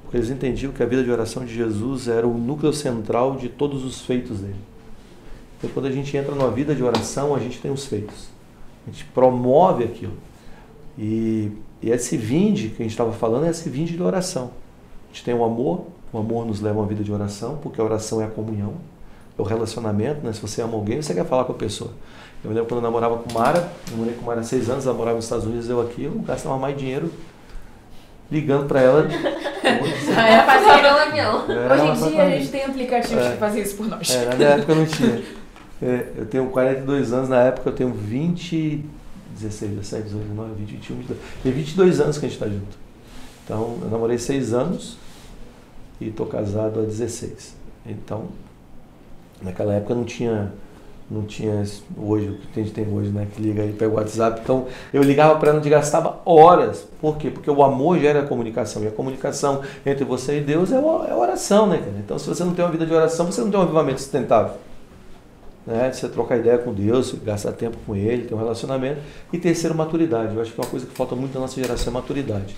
Porque 0.03 0.17
eles 0.17 0.29
entendiam 0.29 0.73
que 0.73 0.83
a 0.83 0.85
vida 0.85 1.03
de 1.03 1.11
oração 1.11 1.45
de 1.45 1.53
Jesus 1.53 2.07
era 2.07 2.27
o 2.27 2.37
núcleo 2.37 2.73
central 2.73 3.37
de 3.37 3.47
todos 3.47 3.85
os 3.85 4.01
feitos 4.01 4.39
dele. 4.39 4.55
Então, 5.59 5.69
quando 5.73 5.87
a 5.87 5.91
gente 5.91 6.15
entra 6.15 6.33
numa 6.33 6.49
vida 6.49 6.73
de 6.73 6.81
oração, 6.81 7.35
a 7.35 7.39
gente 7.39 7.59
tem 7.59 7.69
os 7.69 7.85
feitos. 7.85 8.29
A 8.87 8.91
gente 8.91 9.03
promove 9.05 9.83
aquilo. 9.83 10.13
E, 10.97 11.51
e 11.81 11.91
esse 11.91 12.15
vinde 12.15 12.69
que 12.69 12.81
a 12.81 12.83
gente 12.83 12.91
estava 12.91 13.11
falando 13.11 13.45
é 13.45 13.49
esse 13.49 13.69
vinde 13.69 13.95
de 13.95 14.01
oração. 14.01 14.51
A 15.09 15.13
gente 15.13 15.25
tem 15.25 15.33
o 15.33 15.43
amor, 15.43 15.85
o 16.13 16.17
amor 16.17 16.45
nos 16.45 16.61
leva 16.61 16.79
a 16.79 16.81
uma 16.81 16.87
vida 16.87 17.03
de 17.03 17.11
oração, 17.11 17.59
porque 17.61 17.79
a 17.79 17.83
oração 17.83 18.21
é 18.21 18.25
a 18.25 18.29
comunhão, 18.29 18.75
é 19.37 19.41
o 19.41 19.43
relacionamento, 19.43 20.25
né? 20.25 20.31
Se 20.31 20.41
você 20.41 20.61
ama 20.61 20.75
alguém, 20.75 21.01
você 21.01 21.13
quer 21.13 21.25
falar 21.25 21.43
com 21.43 21.51
a 21.51 21.55
pessoa. 21.55 21.91
Eu 22.41 22.49
me 22.49 22.55
lembro 22.55 22.69
quando 22.69 22.79
eu 22.79 22.83
namorava 22.83 23.17
com 23.17 23.33
Mara, 23.33 23.69
eu 23.91 23.97
morei 23.97 24.13
com 24.13 24.25
Mara 24.25 24.39
há 24.39 24.43
seis 24.43 24.69
anos, 24.69 24.85
ela 24.85 24.95
morava 24.95 25.17
nos 25.17 25.25
Estados 25.25 25.45
Unidos, 25.45 25.69
eu 25.69 25.81
aqui, 25.81 26.05
eu 26.05 26.13
gastava 26.19 26.57
mais 26.57 26.77
dinheiro 26.77 27.11
ligando 28.31 28.65
para 28.65 28.81
ela. 28.81 29.07
É 29.61 30.41
fazer 30.43 30.85
o 30.85 30.97
avião. 30.97 31.45
Hoje 31.45 32.07
em 32.07 32.09
dia 32.09 32.23
a 32.23 32.29
gente 32.29 32.49
tem 32.49 32.63
aplicativos 32.63 33.23
é, 33.23 33.31
que 33.31 33.37
fazem 33.37 33.61
isso 33.61 33.75
por 33.75 33.87
nós. 33.87 34.09
É, 34.09 34.25
na 34.25 34.35
minha 34.35 34.49
época 34.49 34.75
não 34.75 34.85
tinha. 34.85 35.21
É, 35.81 36.07
eu 36.17 36.25
tenho 36.25 36.49
42 36.49 37.13
anos, 37.13 37.29
na 37.29 37.41
época 37.41 37.69
eu 37.69 37.73
tenho 37.73 37.93
20, 37.93 38.83
16, 39.39 39.71
17, 39.71 40.03
18, 40.03 40.27
19, 40.27 40.53
20, 40.55 40.69
21, 40.71 40.95
22. 40.97 41.19
Tem 41.41 41.51
22 41.51 42.01
anos 42.01 42.17
que 42.17 42.25
a 42.25 42.29
gente 42.29 42.37
está 42.37 42.49
junto. 42.49 42.77
Então, 43.45 43.79
eu 43.81 43.89
namorei 43.89 44.17
6 44.17 44.53
anos 44.53 44.97
e 46.01 46.09
estou 46.09 46.25
casado 46.25 46.81
há 46.81 46.83
16. 46.83 47.55
Então, 47.85 48.25
naquela 49.41 49.73
época 49.73 49.95
não 49.95 50.03
tinha 50.03 50.51
não 51.11 51.23
tinha 51.23 51.63
hoje 51.97 52.29
o 52.29 52.37
que 52.53 52.59
a 52.59 52.63
gente 52.63 52.71
tem 52.71 52.87
hoje, 52.87 53.09
né? 53.09 53.25
Que 53.33 53.41
liga 53.41 53.65
e 53.65 53.73
pega 53.73 53.91
o 53.91 53.95
WhatsApp. 53.95 54.41
Então 54.43 54.67
eu 54.93 55.01
ligava 55.01 55.39
para 55.39 55.49
ela 55.49 55.57
onde 55.57 55.67
gastava 55.67 56.19
horas. 56.23 56.87
Por 57.01 57.17
quê? 57.17 57.31
Porque 57.31 57.49
o 57.49 57.63
amor 57.63 57.97
gera 57.97 58.21
comunicação. 58.27 58.83
E 58.83 58.87
a 58.87 58.91
comunicação 58.91 59.63
entre 59.83 60.05
você 60.05 60.37
e 60.37 60.41
Deus 60.41 60.71
é, 60.71 60.75
é 60.75 61.15
oração, 61.15 61.65
né, 61.65 61.79
cara? 61.79 61.97
Então 61.97 62.19
se 62.19 62.27
você 62.27 62.43
não 62.43 62.53
tem 62.53 62.63
uma 62.63 62.69
vida 62.69 62.85
de 62.85 62.93
oração, 62.93 63.25
você 63.25 63.41
não 63.41 63.49
tem 63.49 63.59
um 63.59 63.63
avivamento 63.63 63.99
sustentável 63.99 64.53
né? 65.69 65.91
Você 65.91 66.09
trocar 66.09 66.37
ideia 66.37 66.57
com 66.57 66.73
Deus, 66.73 67.13
gastar 67.23 67.51
tempo 67.51 67.77
com 67.85 67.95
Ele, 67.95 68.25
ter 68.25 68.33
um 68.33 68.39
relacionamento. 68.39 69.01
E 69.31 69.37
terceiro, 69.37 69.75
maturidade. 69.75 70.35
Eu 70.35 70.41
acho 70.41 70.51
que 70.51 70.59
é 70.59 70.63
uma 70.63 70.69
coisa 70.69 70.87
que 70.87 70.93
falta 70.93 71.15
muito 71.15 71.35
na 71.35 71.41
nossa 71.41 71.61
geração 71.61 71.91
é 71.91 71.93
maturidade. 71.93 72.55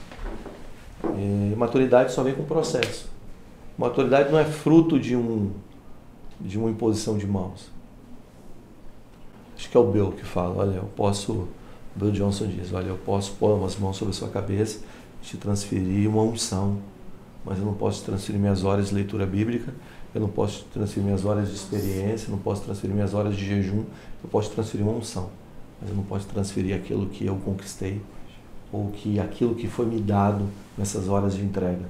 E 1.03 1.53
maturidade 1.57 2.13
só 2.13 2.23
vem 2.23 2.33
com 2.33 2.43
processo. 2.43 3.09
Maturidade 3.77 4.31
não 4.31 4.39
é 4.39 4.45
fruto 4.45 4.97
de 4.97 5.15
um 5.15 5.51
de 6.39 6.57
uma 6.57 6.71
imposição 6.71 7.17
de 7.17 7.27
mãos. 7.27 7.69
Acho 9.55 9.69
que 9.69 9.77
é 9.77 9.79
o 9.79 9.91
Bill 9.91 10.11
que 10.13 10.25
fala, 10.25 10.55
olha, 10.57 10.77
eu 10.77 10.89
posso, 10.95 11.49
Bill 11.95 12.11
Johnson 12.11 12.47
diz, 12.47 12.73
olha, 12.73 12.87
eu 12.87 12.97
posso 12.97 13.33
pôr 13.33 13.63
as 13.63 13.77
mãos 13.77 13.95
sobre 13.95 14.11
a 14.11 14.17
sua 14.17 14.29
cabeça, 14.29 14.79
te 15.21 15.37
transferir 15.37 16.09
uma 16.09 16.23
unção, 16.23 16.79
mas 17.45 17.59
eu 17.59 17.65
não 17.65 17.75
posso 17.75 18.03
transferir 18.03 18.41
minhas 18.41 18.63
horas 18.63 18.89
de 18.89 18.95
leitura 18.95 19.23
bíblica, 19.23 19.71
eu 20.13 20.21
não 20.21 20.29
posso 20.29 20.65
transferir 20.73 21.03
minhas 21.03 21.25
horas 21.25 21.49
de 21.49 21.55
experiência, 21.55 22.29
não 22.29 22.37
posso 22.37 22.61
transferir 22.63 22.93
minhas 22.93 23.13
horas 23.13 23.35
de 23.35 23.45
jejum, 23.45 23.83
eu 24.23 24.29
posso 24.29 24.49
transferir 24.51 24.85
uma 24.85 24.97
unção, 24.97 25.29
mas 25.79 25.89
eu 25.89 25.95
não 25.95 26.03
posso 26.03 26.27
transferir 26.27 26.75
aquilo 26.75 27.07
que 27.07 27.25
eu 27.25 27.35
conquistei 27.37 28.01
ou 28.71 28.89
que 28.91 29.19
aquilo 29.19 29.55
que 29.55 29.67
foi 29.67 29.85
me 29.85 29.99
dado 29.99 30.47
nessas 30.77 31.07
horas 31.07 31.35
de 31.35 31.43
entrega. 31.43 31.85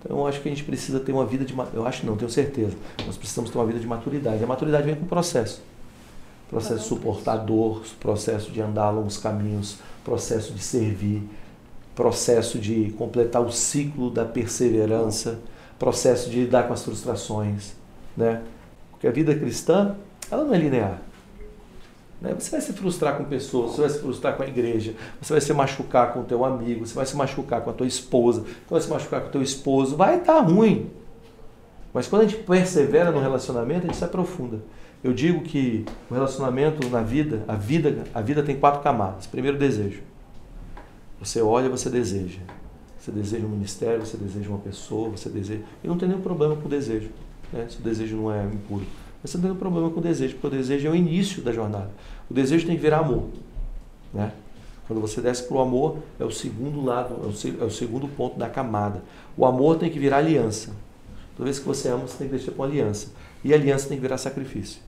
Então 0.00 0.18
eu 0.18 0.26
acho 0.26 0.40
que 0.40 0.48
a 0.48 0.50
gente 0.50 0.64
precisa 0.64 0.98
ter 0.98 1.12
uma 1.12 1.26
vida 1.26 1.44
de 1.44 1.54
eu 1.74 1.86
acho 1.86 2.06
não, 2.06 2.16
tenho 2.16 2.30
certeza. 2.30 2.74
Nós 3.06 3.16
precisamos 3.16 3.50
ter 3.50 3.58
uma 3.58 3.66
vida 3.66 3.78
de 3.78 3.86
maturidade. 3.86 4.42
A 4.42 4.46
maturidade 4.46 4.84
vem 4.84 4.94
com 4.94 5.04
o 5.04 5.08
processo. 5.08 5.62
processo 6.48 6.80
de 6.80 6.88
suportar 6.88 7.36
dor, 7.36 7.82
processo 8.00 8.50
de 8.50 8.60
andar 8.60 8.90
longos 8.90 9.18
caminhos, 9.18 9.78
processo 10.04 10.52
de 10.52 10.62
servir, 10.62 11.22
processo 11.94 12.58
de 12.58 12.94
completar 12.96 13.42
o 13.42 13.52
ciclo 13.52 14.10
da 14.10 14.24
perseverança, 14.24 15.38
processo 15.80 16.28
de 16.28 16.40
lidar 16.40 16.68
com 16.68 16.74
as 16.74 16.84
frustrações, 16.84 17.72
né? 18.14 18.42
Porque 18.90 19.08
a 19.08 19.10
vida 19.10 19.34
cristã, 19.34 19.96
ela 20.30 20.44
não 20.44 20.54
é 20.54 20.58
linear. 20.58 21.00
Né? 22.20 22.34
Você 22.38 22.50
vai 22.50 22.60
se 22.60 22.74
frustrar 22.74 23.16
com 23.16 23.24
pessoas, 23.24 23.72
você 23.72 23.80
vai 23.80 23.90
se 23.90 23.98
frustrar 23.98 24.36
com 24.36 24.42
a 24.42 24.46
igreja, 24.46 24.94
você 25.20 25.32
vai 25.32 25.40
se 25.40 25.52
machucar 25.54 26.12
com 26.12 26.20
o 26.20 26.24
teu 26.24 26.44
amigo, 26.44 26.86
você 26.86 26.94
vai 26.94 27.06
se 27.06 27.16
machucar 27.16 27.62
com 27.62 27.70
a 27.70 27.72
tua 27.72 27.86
esposa, 27.86 28.42
você 28.42 28.68
vai 28.68 28.80
se 28.82 28.90
machucar 28.90 29.22
com 29.22 29.28
o 29.28 29.30
teu 29.30 29.42
esposo, 29.42 29.96
vai 29.96 30.18
estar 30.18 30.34
tá 30.34 30.40
ruim. 30.40 30.90
Mas 31.94 32.06
quando 32.06 32.22
a 32.22 32.28
gente 32.28 32.42
persevera 32.42 33.10
no 33.10 33.18
relacionamento, 33.18 33.84
a 33.84 33.86
gente 33.86 33.96
se 33.96 34.04
aprofunda. 34.04 34.60
Eu 35.02 35.14
digo 35.14 35.40
que 35.40 35.86
o 36.10 36.14
relacionamento 36.14 36.86
na 36.90 37.00
vida, 37.00 37.42
a 37.48 37.54
vida, 37.54 38.04
a 38.12 38.20
vida 38.20 38.42
tem 38.42 38.60
quatro 38.60 38.82
camadas. 38.82 39.26
Primeiro, 39.26 39.56
desejo. 39.56 40.02
Você 41.18 41.40
olha, 41.40 41.70
você 41.70 41.88
deseja. 41.88 42.40
Você 43.00 43.10
deseja 43.10 43.46
um 43.46 43.48
ministério, 43.48 44.04
você 44.04 44.16
deseja 44.18 44.50
uma 44.50 44.58
pessoa, 44.58 45.08
você 45.08 45.30
deseja. 45.30 45.62
E 45.82 45.88
não 45.88 45.96
tem 45.96 46.06
nenhum 46.06 46.20
problema 46.20 46.54
com 46.54 46.66
o 46.66 46.68
desejo, 46.68 47.08
né? 47.50 47.66
se 47.68 47.78
o 47.78 47.80
desejo 47.80 48.16
não 48.16 48.32
é 48.32 48.44
impuro. 48.44 48.84
Mas 49.22 49.30
você 49.30 49.38
não 49.38 49.42
tem 49.42 49.50
nenhum 49.50 49.58
problema 49.58 49.90
com 49.90 50.00
o 50.00 50.02
desejo, 50.02 50.34
porque 50.34 50.46
o 50.48 50.50
desejo 50.50 50.86
é 50.86 50.90
o 50.90 50.94
início 50.94 51.42
da 51.42 51.50
jornada. 51.50 51.90
O 52.30 52.34
desejo 52.34 52.66
tem 52.66 52.76
que 52.76 52.82
virar 52.82 52.98
amor. 52.98 53.28
Né? 54.12 54.32
Quando 54.86 55.00
você 55.00 55.20
desce 55.20 55.44
para 55.44 55.56
o 55.56 55.60
amor, 55.60 55.98
é 56.18 56.24
o 56.24 56.30
segundo 56.30 56.84
lado, 56.84 57.14
é 57.22 57.26
o, 57.26 57.66
é 57.66 57.70
segundo 57.70 58.06
ponto 58.06 58.38
da 58.38 58.50
camada. 58.50 59.02
O 59.34 59.46
amor 59.46 59.78
tem 59.78 59.88
que 59.88 59.98
virar 59.98 60.18
aliança. 60.18 60.72
Toda 61.36 61.44
vez 61.44 61.58
que 61.58 61.66
você 61.66 61.88
ama, 61.88 62.06
você 62.06 62.18
tem 62.18 62.28
que 62.28 62.36
deixar 62.36 62.52
para 62.52 62.62
uma 62.62 62.68
aliança. 62.68 63.08
E 63.42 63.54
aliança 63.54 63.88
tem 63.88 63.96
que 63.96 64.02
virar 64.02 64.18
sacrifício. 64.18 64.82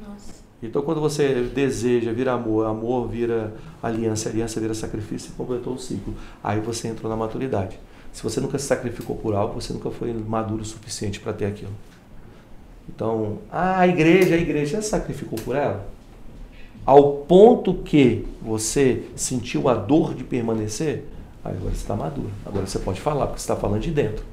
Nossa. 0.00 0.37
Então, 0.62 0.82
quando 0.82 1.00
você 1.00 1.42
deseja, 1.54 2.12
vira 2.12 2.32
amor, 2.32 2.66
amor 2.66 3.08
vira 3.08 3.54
aliança, 3.82 4.28
aliança 4.28 4.60
vira 4.60 4.74
sacrifício 4.74 5.30
e 5.30 5.32
completou 5.34 5.74
o 5.74 5.78
ciclo. 5.78 6.14
Aí 6.42 6.60
você 6.60 6.88
entrou 6.88 7.08
na 7.08 7.16
maturidade. 7.16 7.78
Se 8.12 8.22
você 8.22 8.40
nunca 8.40 8.58
se 8.58 8.66
sacrificou 8.66 9.14
por 9.16 9.34
algo, 9.34 9.60
você 9.60 9.72
nunca 9.72 9.90
foi 9.90 10.12
maduro 10.12 10.62
o 10.62 10.64
suficiente 10.64 11.20
para 11.20 11.32
ter 11.32 11.46
aquilo. 11.46 11.70
Então, 12.88 13.38
a 13.52 13.86
igreja, 13.86 14.34
a 14.34 14.38
igreja 14.38 14.82
se 14.82 14.88
sacrificou 14.88 15.38
por 15.38 15.54
ela? 15.54 15.86
Ao 16.84 17.12
ponto 17.12 17.74
que 17.74 18.26
você 18.42 19.04
sentiu 19.14 19.68
a 19.68 19.74
dor 19.74 20.14
de 20.14 20.24
permanecer, 20.24 21.04
agora 21.44 21.70
você 21.70 21.76
está 21.76 21.94
maduro. 21.94 22.30
Agora 22.44 22.66
você 22.66 22.78
pode 22.78 23.00
falar, 23.00 23.26
porque 23.26 23.40
você 23.40 23.44
está 23.44 23.56
falando 23.56 23.82
de 23.82 23.90
dentro. 23.90 24.24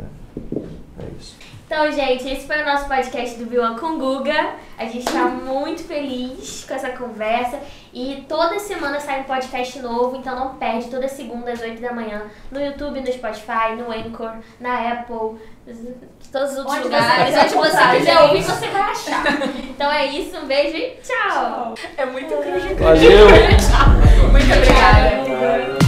É, 0.00 1.02
é 1.02 1.08
isso. 1.18 1.36
Então, 1.76 1.90
gente, 1.90 2.28
esse 2.30 2.46
foi 2.46 2.62
o 2.62 2.64
nosso 2.64 2.86
podcast 2.86 3.36
do 3.36 3.46
Vilã 3.50 3.76
com 3.76 3.98
Guga. 3.98 4.50
A 4.78 4.84
gente 4.84 4.98
está 4.98 5.24
muito 5.24 5.82
feliz 5.82 6.64
com 6.68 6.72
essa 6.72 6.90
conversa. 6.90 7.58
E 7.92 8.24
toda 8.28 8.60
semana 8.60 9.00
sai 9.00 9.22
um 9.22 9.24
podcast 9.24 9.80
novo, 9.80 10.14
então 10.14 10.38
não 10.38 10.54
perde. 10.54 10.88
Toda 10.88 11.08
segunda 11.08 11.50
às 11.50 11.60
8 11.60 11.82
da 11.82 11.92
manhã. 11.92 12.22
No 12.52 12.64
YouTube, 12.64 13.00
no 13.00 13.12
Spotify, 13.12 13.74
no 13.76 13.90
Anchor, 13.90 14.34
na 14.60 14.92
Apple, 14.92 15.36
todos 16.30 16.52
os 16.52 16.58
outros 16.58 16.76
Onde 16.76 16.84
lugares. 16.84 17.34
você 17.34 17.40
Onde 17.40 17.54
você 17.54 17.96
quiser 17.96 18.04
gente. 18.04 18.22
ouvir, 18.22 18.42
você 18.44 18.68
vai 18.68 18.82
achar. 18.82 19.24
Então 19.68 19.90
é 19.90 20.06
isso, 20.06 20.38
um 20.38 20.46
beijo 20.46 20.76
e 20.76 20.96
tchau! 21.02 21.74
É 21.96 22.06
muito 22.06 22.36
cruz. 22.36 22.78
Valeu! 22.78 23.26
Muito 24.30 24.52
obrigada. 24.52 25.83